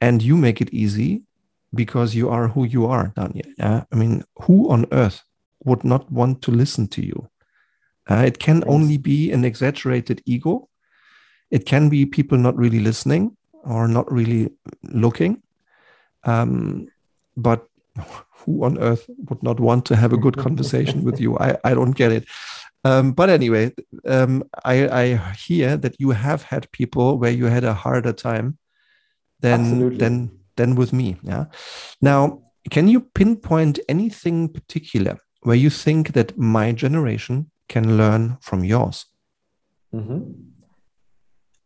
[0.00, 1.22] and you make it easy
[1.74, 3.46] because you are who you are, Daniel.
[3.58, 3.84] Yeah?
[3.92, 5.22] I mean, who on earth
[5.64, 7.28] would not want to listen to you?
[8.08, 10.68] Uh, it can only be an exaggerated ego.
[11.50, 14.50] It can be people not really listening or not really
[14.82, 15.42] looking.
[16.24, 16.88] Um,
[17.36, 17.66] but
[18.44, 21.38] who on earth would not want to have a good conversation with you?
[21.38, 22.26] I, I don't get it.
[22.84, 23.72] Um, but anyway,
[24.06, 28.58] um, I, I hear that you have had people where you had a harder time
[29.40, 29.98] than Absolutely.
[29.98, 31.16] than than with me.
[31.22, 31.46] Yeah.
[32.00, 38.64] Now, can you pinpoint anything particular where you think that my generation can learn from
[38.64, 39.06] yours?
[39.94, 40.32] Mm-hmm.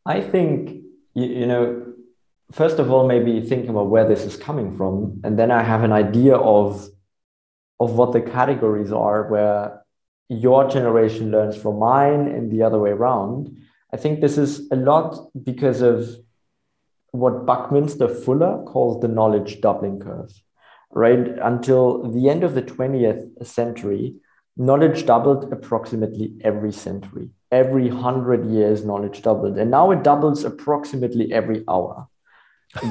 [0.06, 0.82] I think,
[1.14, 1.92] you, you know,
[2.52, 5.20] first of all, maybe thinking about where this is coming from.
[5.24, 6.88] And then I have an idea of,
[7.80, 9.82] of what the categories are where
[10.28, 13.56] your generation learns from mine and the other way around.
[13.92, 16.08] I think this is a lot because of
[17.12, 20.30] what Buckminster Fuller calls the knowledge doubling curve.
[20.90, 24.16] Right until the end of the 20th century,
[24.56, 27.30] knowledge doubled approximately every century.
[27.50, 29.56] Every hundred years, knowledge doubled.
[29.56, 32.07] And now it doubles approximately every hour.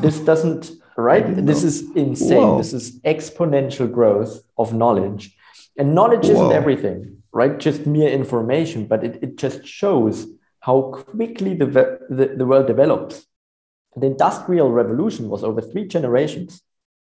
[0.01, 1.23] This doesn't, right?
[1.45, 2.37] This is insane.
[2.37, 2.57] Whoa.
[2.57, 5.35] This is exponential growth of knowledge.
[5.77, 6.33] And knowledge Whoa.
[6.33, 7.57] isn't everything, right?
[7.57, 10.25] Just mere information, but it, it just shows
[10.59, 11.67] how quickly the,
[12.09, 13.27] the, the world develops
[13.97, 16.61] the industrial revolution was over three generations.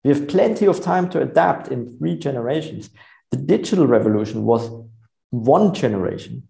[0.03, 2.89] We have plenty of time to adapt in three generations.
[3.31, 4.71] The digital revolution was
[5.29, 6.49] one generation.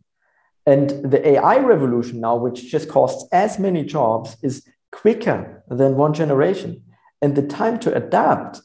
[0.67, 6.15] And the AI revolution now, which just costs as many jobs, is quicker than one
[6.15, 6.83] generation.
[7.23, 8.61] And the time to adapt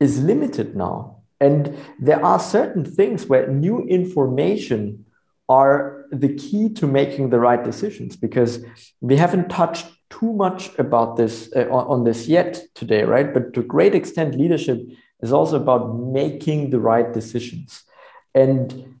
[0.00, 1.22] is limited now.
[1.40, 5.04] And there are certain things where new information
[5.48, 8.64] are the key to making the right decisions because
[9.00, 13.34] we haven't touched too much about this uh, on, this yet today, right?
[13.34, 14.78] But to a great extent, leadership
[15.22, 17.82] is also about making the right decisions.
[18.34, 18.98] And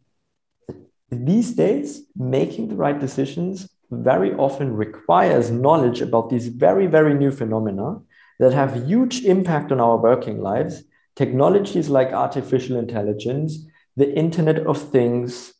[1.10, 3.68] these days, making the right decisions
[4.02, 8.00] very often requires knowledge about these very, very new phenomena
[8.38, 10.82] that have huge impact on our working lives.
[11.16, 15.54] Technologies like artificial intelligence, the Internet of Things,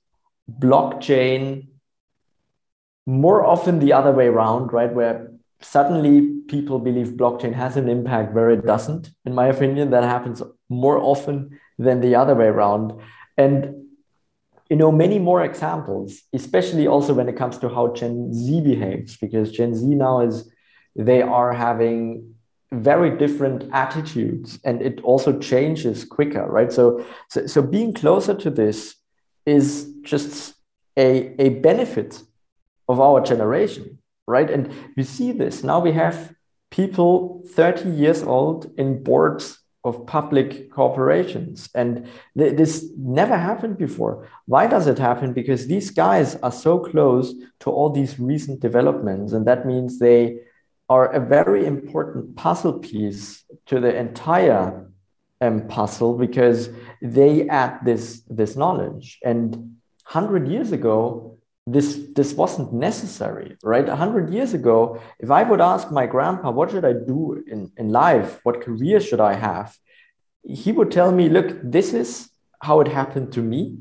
[0.50, 1.68] blockchain,
[3.06, 4.92] more often the other way around, right?
[4.92, 9.10] Where suddenly people believe blockchain has an impact where it doesn't.
[9.24, 12.92] In my opinion, that happens more often than the other way around.
[13.36, 13.83] And
[14.74, 19.16] you know, many more examples, especially also when it comes to how Gen Z behaves,
[19.16, 20.50] because Gen Z now is
[20.96, 22.34] they are having
[22.72, 26.72] very different attitudes and it also changes quicker, right?
[26.72, 28.96] So, so, so being closer to this
[29.46, 30.54] is just
[30.96, 32.20] a, a benefit
[32.88, 34.50] of our generation right?
[34.50, 35.80] And we see this now.
[35.80, 36.34] We have
[36.70, 42.06] people 30 years old in boards of public corporations, and
[42.38, 44.14] th this never happened before.
[44.46, 45.32] Why does it happen?
[45.40, 47.26] Because these guys are so close
[47.62, 50.20] to all these recent developments, and that means they
[50.88, 54.90] are a very important puzzle piece to the entire
[55.40, 56.70] um, puzzle because
[57.02, 59.18] they add this this knowledge.
[59.22, 59.48] And
[60.06, 61.33] 100 years ago,
[61.66, 63.86] this this wasn't necessary right?
[63.86, 67.88] 100 years ago if i would ask my grandpa what should i do in, in
[67.88, 68.40] life?
[68.42, 69.76] What career should i have?
[70.42, 73.76] He would tell me look this is how it happened to me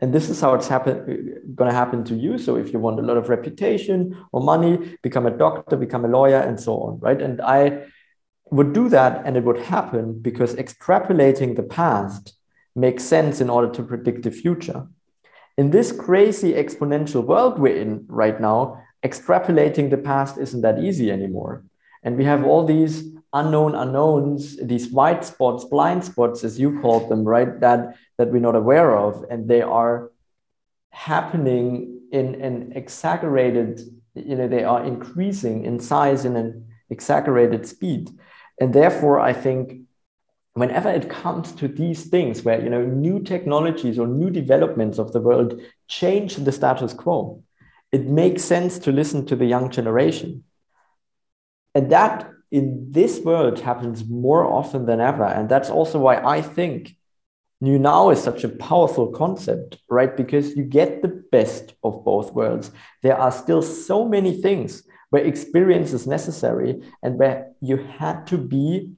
[0.00, 2.38] and this is how it's happen going to happen to you.
[2.38, 6.08] So if you want a lot of reputation or money become a doctor become a
[6.08, 7.20] lawyer and so on right?
[7.20, 7.82] And i
[8.52, 12.36] would do that and it would happen because extrapolating the past
[12.76, 14.86] makes sense in order to predict the future
[15.56, 21.10] in this crazy exponential world we're in right now extrapolating the past isn't that easy
[21.10, 21.64] anymore.
[22.02, 27.10] And we have all these unknown unknowns these white spots blind spots as you called
[27.10, 29.24] them right that that we're not aware of.
[29.30, 30.10] And they are
[30.90, 33.80] happening in an exaggerated
[34.14, 38.10] you know they are increasing in size in an exaggerated speed.
[38.60, 39.85] And therefore i think
[40.56, 45.12] whenever it comes to these things where you know new technologies or new developments of
[45.12, 47.42] the world change the status quo
[47.92, 50.42] it makes sense to listen to the young generation
[51.74, 56.40] and that in this world happens more often than ever and that's also why i
[56.40, 56.96] think
[57.62, 60.14] New Now is such a powerful concept, right?
[60.14, 62.70] Because you get the best of both worlds.
[63.02, 68.36] There are still so many things where experience is necessary and where you had to
[68.36, 68.92] be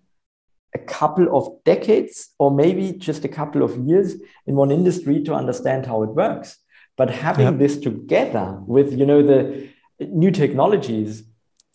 [0.78, 4.08] a couple of decades or maybe just a couple of years
[4.46, 6.48] in one industry to understand how it works.
[6.96, 7.58] But having yep.
[7.58, 9.68] this together with, you know, the
[10.00, 11.24] new technologies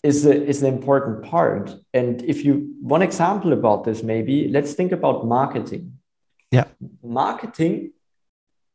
[0.04, 1.66] is, a, is an important part.
[1.94, 5.94] And if you, one example about this, maybe let's think about marketing
[6.54, 6.66] yeah.
[7.02, 7.94] Marketing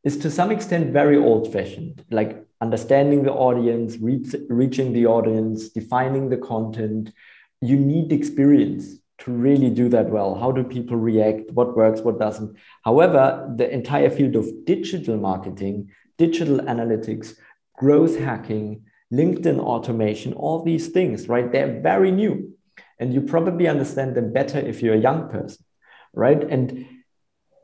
[0.03, 5.69] is to some extent very old fashioned, like understanding the audience, reach, reaching the audience,
[5.69, 7.13] defining the content.
[7.61, 10.35] You need experience to really do that well.
[10.35, 11.51] How do people react?
[11.51, 12.01] What works?
[12.01, 12.55] What doesn't?
[12.83, 17.35] However, the entire field of digital marketing, digital analytics,
[17.77, 21.51] growth hacking, LinkedIn automation, all these things, right?
[21.51, 22.53] They're very new.
[22.99, 25.65] And you probably understand them better if you're a young person,
[26.13, 26.41] right?
[26.43, 26.85] And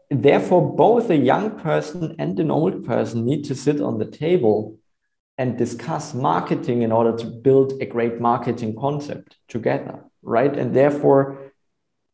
[0.10, 4.78] therefore both a young person and an old person need to sit on the table
[5.38, 11.45] and discuss marketing in order to build a great marketing concept together right and therefore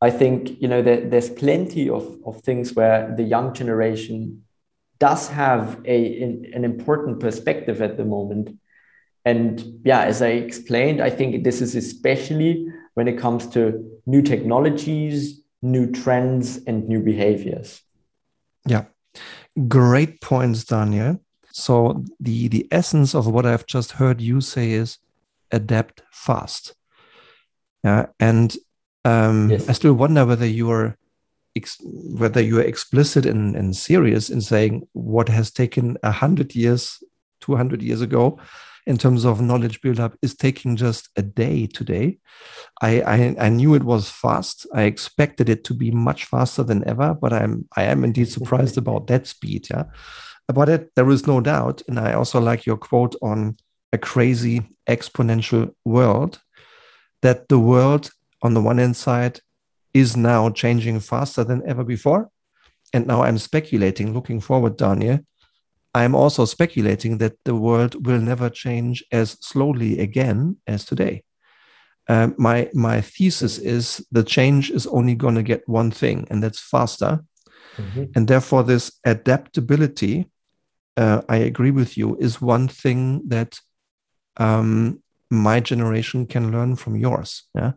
[0.01, 4.43] i think you know there, there's plenty of, of things where the young generation
[4.99, 6.21] does have a
[6.53, 8.57] an important perspective at the moment
[9.25, 14.21] and yeah as i explained i think this is especially when it comes to new
[14.21, 17.81] technologies new trends and new behaviors.
[18.65, 18.85] Yeah,
[19.67, 21.19] great points, Daniel.
[21.51, 24.97] So the the essence of what I've just heard you say is
[25.51, 26.75] adapt fast.
[27.83, 28.55] Yeah, and
[29.05, 29.69] um, yes.
[29.69, 30.97] I still wonder whether you are
[31.55, 36.55] ex- whether you are explicit and, and serious in saying what has taken a hundred
[36.55, 37.03] years,
[37.39, 38.39] two hundred years ago,
[38.87, 42.17] in terms of knowledge buildup is taking just a day today.
[42.81, 44.65] I, I, I knew it was fast.
[44.73, 48.77] I expected it to be much faster than ever, but I'm I am indeed surprised
[48.77, 49.67] about that speed.
[49.69, 49.85] Yeah,
[50.47, 51.81] about it there is no doubt.
[51.87, 53.57] And I also like your quote on
[53.93, 56.39] a crazy exponential world.
[57.21, 58.09] That the world
[58.41, 59.39] on the one hand side
[59.93, 62.29] is now changing faster than ever before.
[62.93, 65.19] And now I'm speculating, looking forward, Daniel,
[65.93, 71.23] I'm also speculating that the world will never change as slowly again as today.
[72.07, 76.41] Uh, my my thesis is the change is only going to get one thing, and
[76.41, 77.23] that's faster.
[77.77, 78.03] Mm-hmm.
[78.15, 80.29] And therefore, this adaptability,
[80.97, 83.59] uh, I agree with you, is one thing that
[84.37, 85.01] um,
[85.31, 87.43] my generation can learn from yours.
[87.55, 87.71] Yeah,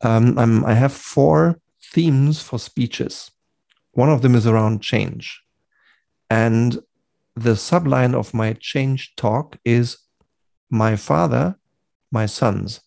[0.00, 3.30] um, i have four themes for speeches.
[3.92, 5.42] One of them is around change,
[6.30, 6.78] and
[7.34, 9.98] the subline of my change talk is
[10.70, 11.56] my father,
[12.10, 12.80] my sons.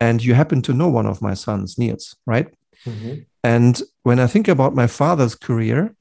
[0.00, 2.48] And you happen to know one of my sons, Niels, right?
[2.86, 3.14] Mm-hmm.
[3.42, 5.94] And when I think about my father's career,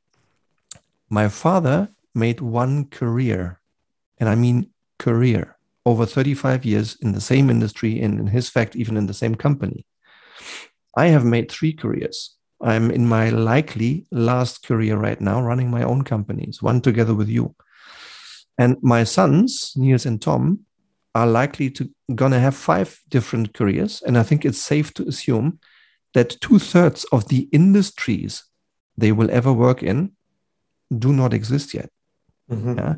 [1.10, 3.60] my father made one career,
[4.18, 4.70] and I mean
[5.00, 5.57] career,
[5.88, 9.36] over 35 years in the same industry, and in his fact, even in the same
[9.36, 9.86] company.
[10.98, 12.36] I have made three careers.
[12.62, 17.30] I'm in my likely last career right now, running my own companies, one together with
[17.30, 17.56] you.
[18.58, 20.66] And my sons, Niels and Tom,
[21.16, 24.02] are likely to gonna have five different careers.
[24.06, 25.60] And I think it's safe to assume
[26.14, 28.44] that two thirds of the industries
[28.98, 30.12] they will ever work in
[30.98, 31.90] do not exist yet.
[32.52, 32.78] Mm-hmm.
[32.78, 32.96] Yeah.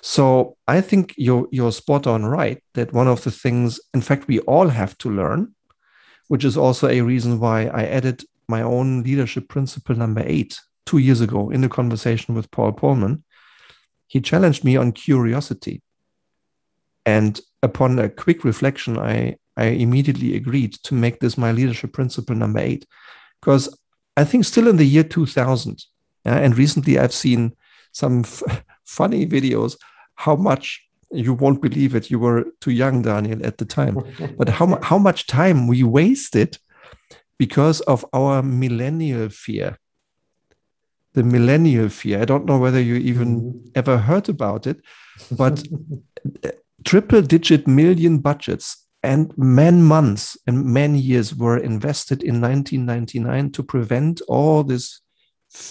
[0.00, 4.26] So I think you're you're spot on right that one of the things, in fact,
[4.26, 5.54] we all have to learn,
[6.28, 10.98] which is also a reason why I added my own leadership principle number eight two
[10.98, 13.22] years ago in a conversation with Paul Polman.
[14.08, 15.82] He challenged me on curiosity.
[17.06, 22.36] And upon a quick reflection, I, I immediately agreed to make this my leadership principle
[22.36, 22.86] number eight.
[23.40, 23.76] Because
[24.16, 25.84] I think still in the year 2000,
[26.24, 27.56] yeah, and recently I've seen
[27.92, 28.24] some
[28.92, 29.76] funny videos.
[30.14, 30.80] How much
[31.12, 32.10] you won't believe it.
[32.10, 33.98] You were too young, Daniel, at the time.
[34.38, 36.58] but how how much time we wasted
[37.38, 39.78] because of our millennial fear.
[41.14, 42.22] The millennial fear.
[42.22, 43.68] I don't know whether you even mm-hmm.
[43.74, 44.80] ever heard about it,
[45.30, 45.62] but
[46.84, 53.62] triple digit million budgets and man months and man years were invested in 1999 to
[53.62, 55.00] prevent all this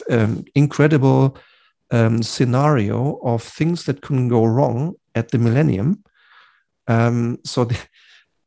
[0.10, 1.38] um, incredible
[1.92, 6.04] um, scenario of things that can go wrong at the millennium.
[6.88, 7.78] Um, so the,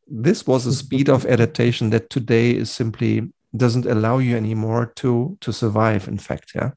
[0.07, 5.37] this was a speed of adaptation that today is simply doesn't allow you anymore to
[5.41, 6.09] to survive.
[6.09, 6.71] In fact, yeah.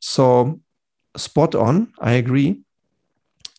[0.00, 0.60] So
[1.16, 1.92] spot on.
[2.00, 2.62] I agree.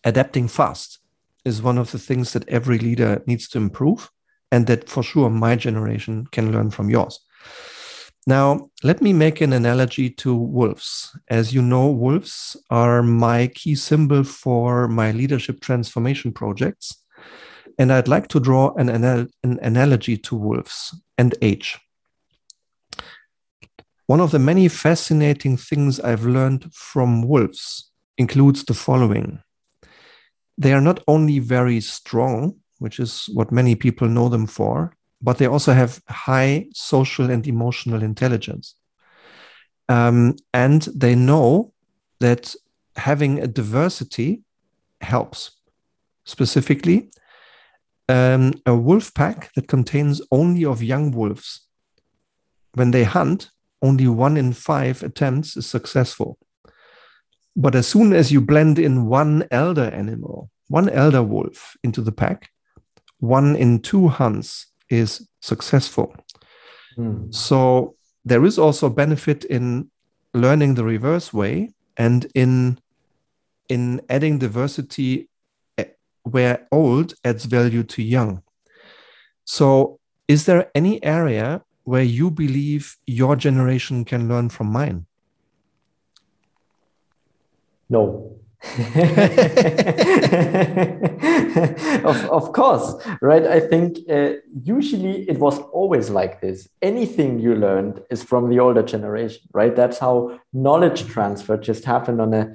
[0.03, 0.99] Adapting fast
[1.45, 4.09] is one of the things that every leader needs to improve,
[4.51, 7.19] and that for sure my generation can learn from yours.
[8.27, 11.17] Now, let me make an analogy to wolves.
[11.29, 17.03] As you know, wolves are my key symbol for my leadership transformation projects.
[17.77, 21.79] And I'd like to draw an, anal an analogy to wolves and age.
[24.07, 29.41] One of the many fascinating things I've learned from wolves includes the following
[30.59, 35.37] they are not only very strong, which is what many people know them for, but
[35.37, 38.75] they also have high social and emotional intelligence.
[39.89, 41.73] Um, and they know
[42.19, 42.55] that
[42.95, 44.43] having a diversity
[45.01, 45.51] helps.
[46.25, 47.09] Specifically,
[48.07, 51.67] um, a wolf pack that contains only of young wolves.
[52.73, 53.49] When they hunt,
[53.81, 56.37] only one in five attempts is successful.
[57.55, 62.11] But as soon as you blend in one elder animal, one elder wolf into the
[62.11, 62.49] pack,
[63.19, 66.13] one in two hunts is successful.
[66.97, 67.33] Mm.
[67.33, 69.89] So there is also benefit in
[70.33, 72.79] learning the reverse way and in
[73.67, 75.29] in adding diversity
[75.77, 75.85] eh,
[76.23, 78.41] where old adds value to young.
[79.45, 85.05] So is there any area where you believe your generation can learn from mine?
[87.89, 88.39] No.
[92.03, 93.43] of, of course, right?
[93.43, 94.31] I think uh,
[94.63, 96.67] usually it was always like this.
[96.81, 99.73] Anything you learned is from the older generation, right?
[99.73, 102.53] That's how knowledge transfer just happened on a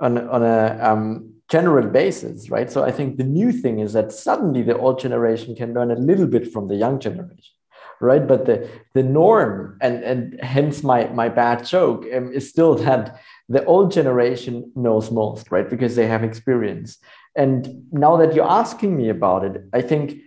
[0.00, 2.68] on, on a um, general basis, right?
[2.68, 5.96] So I think the new thing is that suddenly the old generation can learn a
[5.96, 7.54] little bit from the young generation
[8.00, 12.74] right but the the norm and and hence my my bad joke um, is still
[12.74, 15.68] that the old generation knows most, right?
[15.68, 16.98] Because they have experience.
[17.36, 20.20] And now that you're asking me about it, I think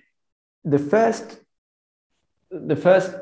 [0.64, 1.40] the first,
[2.52, 3.14] the first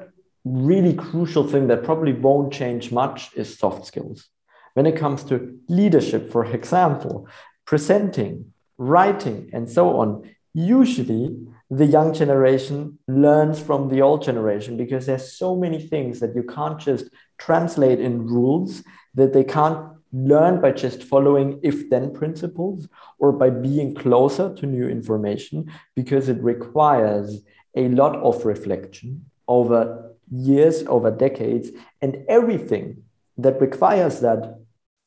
[0.43, 4.27] really crucial thing that probably won't change much is soft skills.
[4.73, 7.27] When it comes to leadership, for example,
[7.65, 11.35] presenting, writing, and so on, usually
[11.69, 16.43] the young generation learns from the old generation because there's so many things that you
[16.43, 18.83] can't just translate in rules
[19.13, 22.87] that they can't learn by just following if then principles
[23.19, 27.41] or by being closer to new information because it requires
[27.75, 31.71] a lot of reflection over years, over decades,
[32.01, 33.03] and everything
[33.37, 34.59] that requires that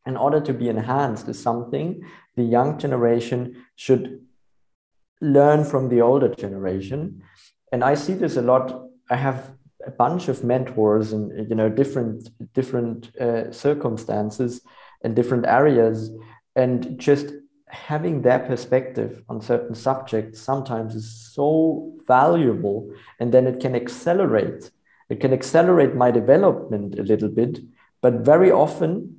[0.07, 2.03] in order to be enhanced is something
[2.37, 4.21] the young generation should
[5.21, 7.23] learn from the older generation.
[7.73, 8.85] And I see this a lot.
[9.11, 9.51] I have
[9.87, 14.61] a bunch of mentors and you know different different uh, circumstances
[15.03, 16.11] and different areas.
[16.57, 17.33] And just
[17.69, 22.91] having their perspective on certain subjects sometimes is so valuable.
[23.21, 24.71] And then it can accelerate
[25.09, 27.61] it can accelerate my development a little bit.
[28.01, 29.15] But very often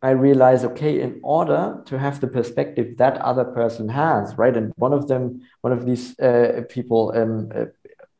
[0.00, 4.56] i realize okay in order to have the perspective that other person has right?
[4.56, 7.64] And one of them one of these uh, people um, uh,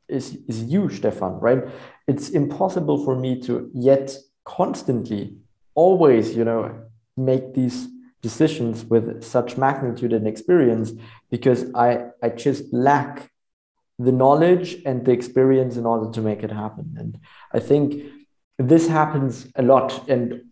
[0.09, 1.65] is is you stefan right?
[2.07, 5.37] It's impossible for me to yet constantly
[5.75, 6.75] always you know
[7.17, 7.89] make these
[8.23, 10.93] decisions with such magnitude and experience
[11.31, 13.31] because i i just lack
[13.99, 16.95] the knowledge and the experience in order to make it happen.
[16.99, 17.19] And
[17.53, 18.05] i think
[18.59, 20.09] this happens a lot.
[20.09, 20.43] And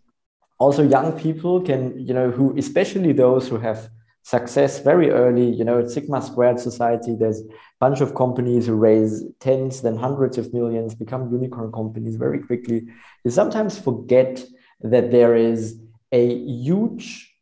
[0.59, 3.89] also young people can you know who especially those who have
[4.27, 5.49] success very early.
[5.49, 7.45] You know, at Sigma Squared Society, there's a
[7.79, 12.79] bunch of companies who raise tens, then hundreds of millions, become unicorn companies very quickly.
[13.23, 14.43] You sometimes forget
[14.81, 15.79] that there is
[16.11, 16.25] a
[16.65, 17.33] huge,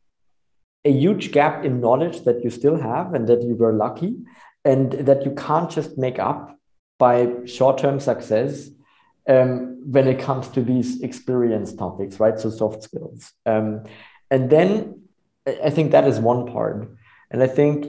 [0.84, 4.12] a huge gap in knowledge that you still have, and that you were lucky,
[4.64, 6.56] and that you can't just make up
[6.98, 7.16] by
[7.46, 8.70] short-term success
[9.28, 12.38] um, when it comes to these experience topics, right?
[12.38, 13.32] So soft skills.
[13.44, 13.82] Um,
[14.30, 15.05] and then
[15.46, 16.90] I think that is one part.
[17.30, 17.86] And I think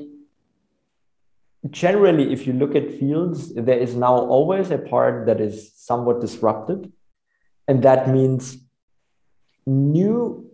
[1.69, 6.21] generally, if you look at fields, there is now always a part that is somewhat
[6.21, 6.91] disrupted.
[7.67, 8.57] And that means
[9.65, 10.49] new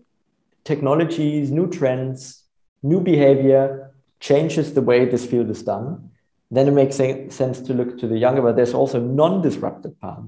[0.63, 2.43] technologies, new trends,
[2.81, 6.09] new behavior changes the way this field is done.
[6.49, 10.23] Then it makes sense to look to the younger, but there's also non-disrupted part.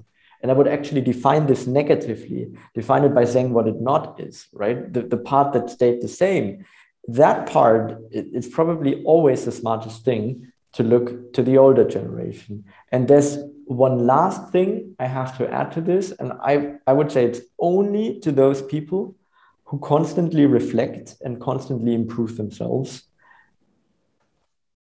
[0.46, 4.46] And I would actually define this negatively, define it by saying what it not is,
[4.54, 4.94] right?
[4.94, 6.64] The, the part that stayed the same.
[7.08, 12.64] That part is probably always the smartest thing to look to the older generation.
[12.92, 16.12] And there's one last thing I have to add to this.
[16.12, 19.16] And I, I would say it's only to those people
[19.64, 23.02] who constantly reflect and constantly improve themselves,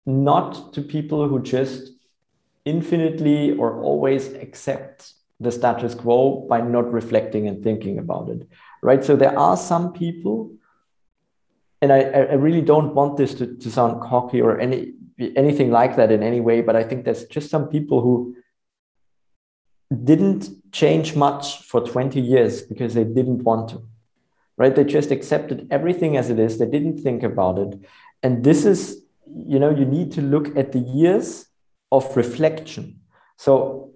[0.04, 1.92] not to people who just
[2.66, 8.48] infinitely or always accept the status quo by not reflecting and thinking about it.
[8.82, 9.04] Right.
[9.04, 10.52] So there are some people,
[11.80, 14.92] and I, I really don't want this to, to sound cocky or any
[15.36, 18.36] anything like that in any way, but I think there's just some people who
[20.02, 23.82] didn't change much for 20 years because they didn't want to.
[24.56, 24.74] Right.
[24.74, 26.58] They just accepted everything as it is.
[26.58, 27.80] They didn't think about it.
[28.22, 31.46] And this is, you know, you need to look at the years
[31.90, 33.00] of reflection.
[33.36, 33.93] So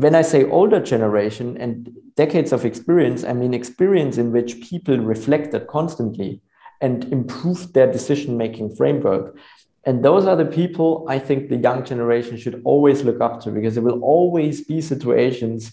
[0.00, 4.98] when I say older generation and decades of experience, I mean experience in which people
[4.98, 6.42] reflected constantly
[6.82, 9.38] and improved their decision making framework.
[9.84, 13.50] And those are the people I think the young generation should always look up to
[13.50, 15.72] because there will always be situations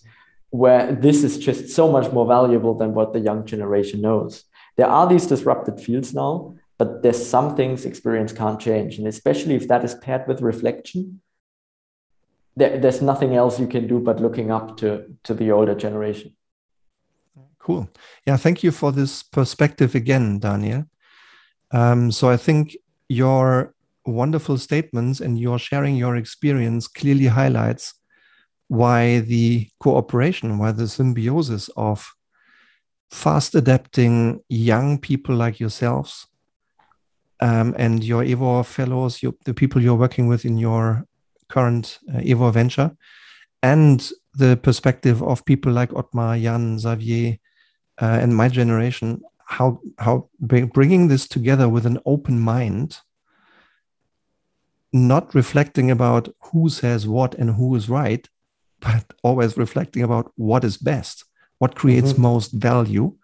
[0.52, 4.46] where this is just so much more valuable than what the young generation knows.
[4.78, 9.00] There are these disrupted fields now, but there's some things experience can't change.
[9.00, 11.20] And especially if that is paired with reflection,
[12.56, 16.36] there, there's nothing else you can do but looking up to to the older generation.
[17.60, 17.90] Cool.
[18.26, 20.86] Yeah thank you for this perspective again daniel.
[21.72, 22.78] Um, so i think
[23.10, 23.74] your
[24.06, 27.94] wonderful statements and your sharing your experience clearly highlights
[28.68, 32.14] why the cooperation why the symbiosis of
[33.12, 36.28] fast adapting young people like yourselves
[37.40, 41.06] um, and your EWOR fellows your, the people you're working with in your
[41.56, 42.90] current uh, EWOR venture,
[43.62, 44.12] and
[44.44, 47.38] the perspective of people like Otmar, Jan, Xavier,
[48.02, 50.30] uh, and my generation, how how
[50.78, 52.90] bringing this together with an open mind,
[54.92, 58.28] not reflecting about who says what and who is right,
[58.80, 61.26] but always reflecting about what is best,
[61.60, 62.30] what creates mm-hmm.
[62.34, 63.16] most value,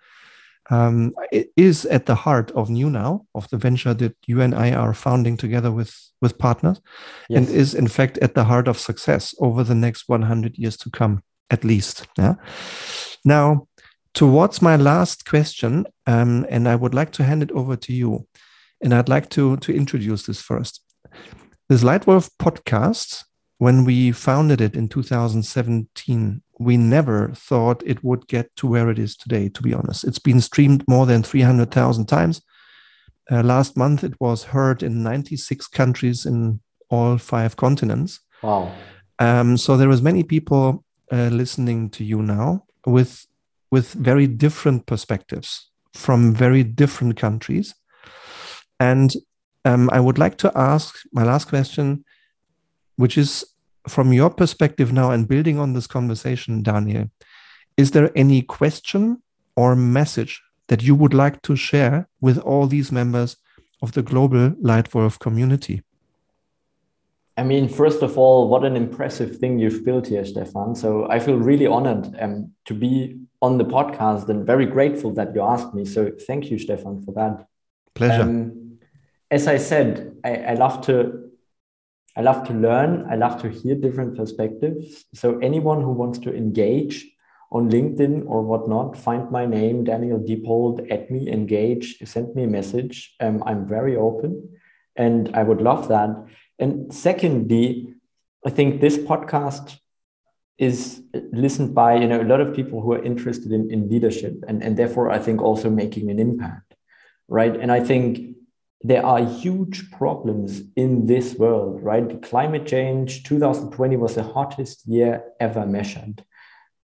[0.70, 4.54] um, it is at the heart of New Now, of the venture that you and
[4.54, 6.80] I are founding together with, with partners,
[7.28, 7.38] yes.
[7.38, 10.90] and is in fact at the heart of success over the next 100 years to
[10.90, 12.08] come, at least.
[12.18, 12.36] Yeah.
[13.26, 13.68] Now,
[14.14, 18.28] towards my last question, um, and I would like to hand it over to you,
[18.82, 20.82] and I'd like to, to introduce this first.
[21.68, 23.24] This Leitwolf podcast,
[23.58, 29.00] when we founded it in 2017, we never thought it would get to where it
[29.00, 30.04] is today, to be honest.
[30.04, 32.42] It's been streamed more than 300,000 times.
[33.32, 38.20] Uh, last month, it was heard in 96 countries in all five continents.
[38.44, 38.74] Wow.
[39.20, 43.26] Um, so was many people uh, listening to you now with
[43.72, 47.76] with very different perspectives from very different countries.
[48.80, 49.14] And
[49.64, 52.04] um, I would like to ask my last question,
[52.96, 53.46] which is
[53.88, 57.10] from your perspective now and building on this conversation, Daniel,
[57.78, 59.22] is there any question
[59.56, 63.38] or message that you would like to share with all these members
[63.82, 65.82] of the global Leitwolf community?
[67.38, 70.76] I mean, first of all, what an impressive thing you've built here, Stefan.
[70.76, 75.34] So I feel really honored um, to be on the podcast and very grateful that
[75.34, 75.86] you asked me.
[75.86, 77.48] So thank you, Stefan, for that.
[77.96, 78.24] Pleasure.
[78.24, 78.80] Um,
[79.32, 81.29] as I said, I, I love to
[82.16, 83.06] I love to learn.
[83.10, 85.06] I love to hear different perspectives.
[85.14, 87.08] So anyone who wants to engage
[87.52, 92.48] on LinkedIn or whatnot, find my name, Daniel Dippold, at me, engage, send me a
[92.48, 93.16] message.
[93.20, 94.50] Um, I'm very open
[94.96, 96.10] and I would love that.
[96.60, 97.94] And secondly,
[98.46, 99.80] I think this podcast
[100.58, 101.02] is
[101.32, 104.62] listened by you know a lot of people who are interested in, in leadership and,
[104.62, 106.76] and therefore I think also making an impact.
[107.28, 107.56] Right.
[107.56, 108.36] And I think
[108.82, 112.22] there are huge problems in this world, right?
[112.22, 116.24] Climate change, 2020 was the hottest year ever measured,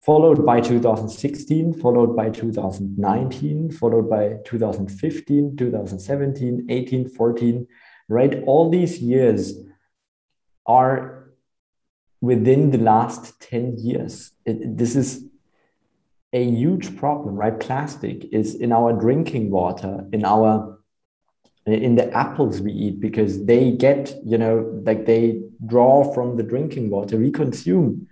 [0.02, 7.66] followed by 2016, followed by 2019, followed by 2015, 2017, 18, 14,
[8.08, 8.42] right?
[8.44, 9.54] All these years
[10.66, 11.32] are
[12.20, 14.30] within the last 10 years.
[14.44, 15.24] It, this is
[16.32, 17.58] a huge problem, right?
[17.58, 20.79] Plastic is in our drinking water, in our
[21.72, 26.42] in the apples we eat because they get, you know, like they draw from the
[26.42, 27.16] drinking water.
[27.16, 28.06] We consume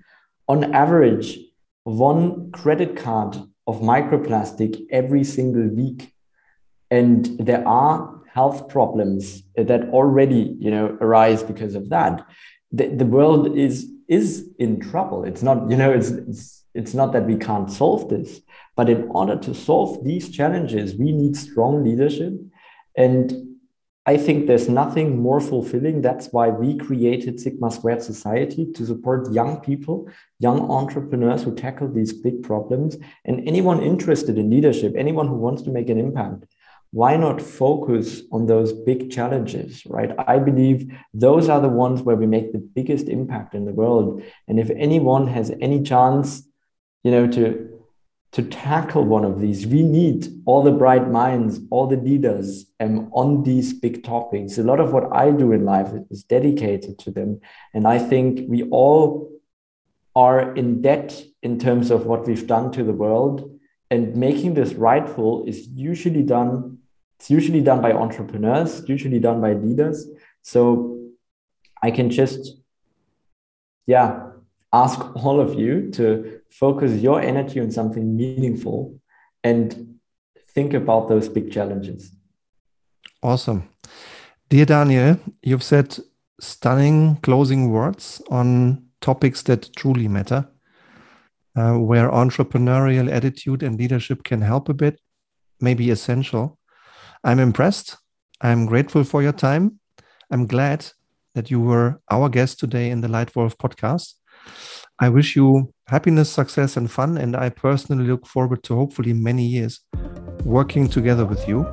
[0.48, 1.38] on average
[1.84, 3.36] one credit card
[3.66, 6.12] of microplastic every single week.
[6.90, 12.26] And there are health problems that already, you know, arise because of that.
[12.72, 15.24] The, the world is is in trouble.
[15.24, 18.40] It's not, you know, it's, it's it's not that we can't solve this,
[18.76, 22.34] but in order to solve these challenges, we need strong leadership.
[22.96, 23.47] And
[24.08, 26.00] I think there's nothing more fulfilling.
[26.00, 31.92] That's why we created Sigma Squared Society to support young people, young entrepreneurs who tackle
[31.92, 32.96] these big problems.
[33.26, 36.46] And anyone interested in leadership, anyone who wants to make an impact,
[36.90, 40.12] why not focus on those big challenges, right?
[40.26, 44.22] I believe those are the ones where we make the biggest impact in the world.
[44.46, 46.48] And if anyone has any chance,
[47.04, 47.77] you know, to
[48.32, 53.08] to tackle one of these, we need all the bright minds, all the leaders um,
[53.12, 54.58] on these big topics.
[54.58, 57.40] A lot of what I do in life is dedicated to them.
[57.72, 59.30] And I think we all
[60.14, 63.58] are in debt in terms of what we've done to the world.
[63.90, 66.78] And making this rightful is usually done,
[67.18, 70.06] it's usually done by entrepreneurs, usually done by leaders.
[70.42, 70.98] So
[71.82, 72.58] I can just,
[73.86, 74.32] yeah,
[74.70, 78.98] ask all of you to focus your energy on something meaningful
[79.44, 79.98] and
[80.48, 82.12] think about those big challenges.
[83.22, 83.68] Awesome.
[84.48, 85.98] Dear Daniel, you've said
[86.40, 90.48] stunning closing words on topics that truly matter,
[91.56, 95.00] uh, where entrepreneurial attitude and leadership can help a bit,
[95.60, 96.58] maybe essential.
[97.24, 97.96] I'm impressed.
[98.40, 99.80] I'm grateful for your time.
[100.30, 100.86] I'm glad
[101.34, 104.14] that you were our guest today in the Leitwolf podcast.
[105.00, 107.18] I wish you happiness, success, and fun.
[107.18, 109.80] And I personally look forward to hopefully many years
[110.44, 111.66] working together with you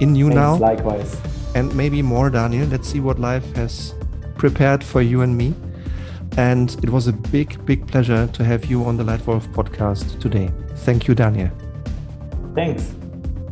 [0.00, 0.56] in you Thanks, now.
[0.56, 1.20] Likewise.
[1.54, 2.66] And maybe more, Daniel.
[2.68, 3.94] Let's see what life has
[4.36, 5.54] prepared for you and me.
[6.36, 10.50] And it was a big, big pleasure to have you on the Leitwolf podcast today.
[10.76, 11.50] Thank you, Daniel.
[12.54, 12.94] Thanks.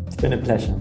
[0.07, 0.79] It's been a pleasure.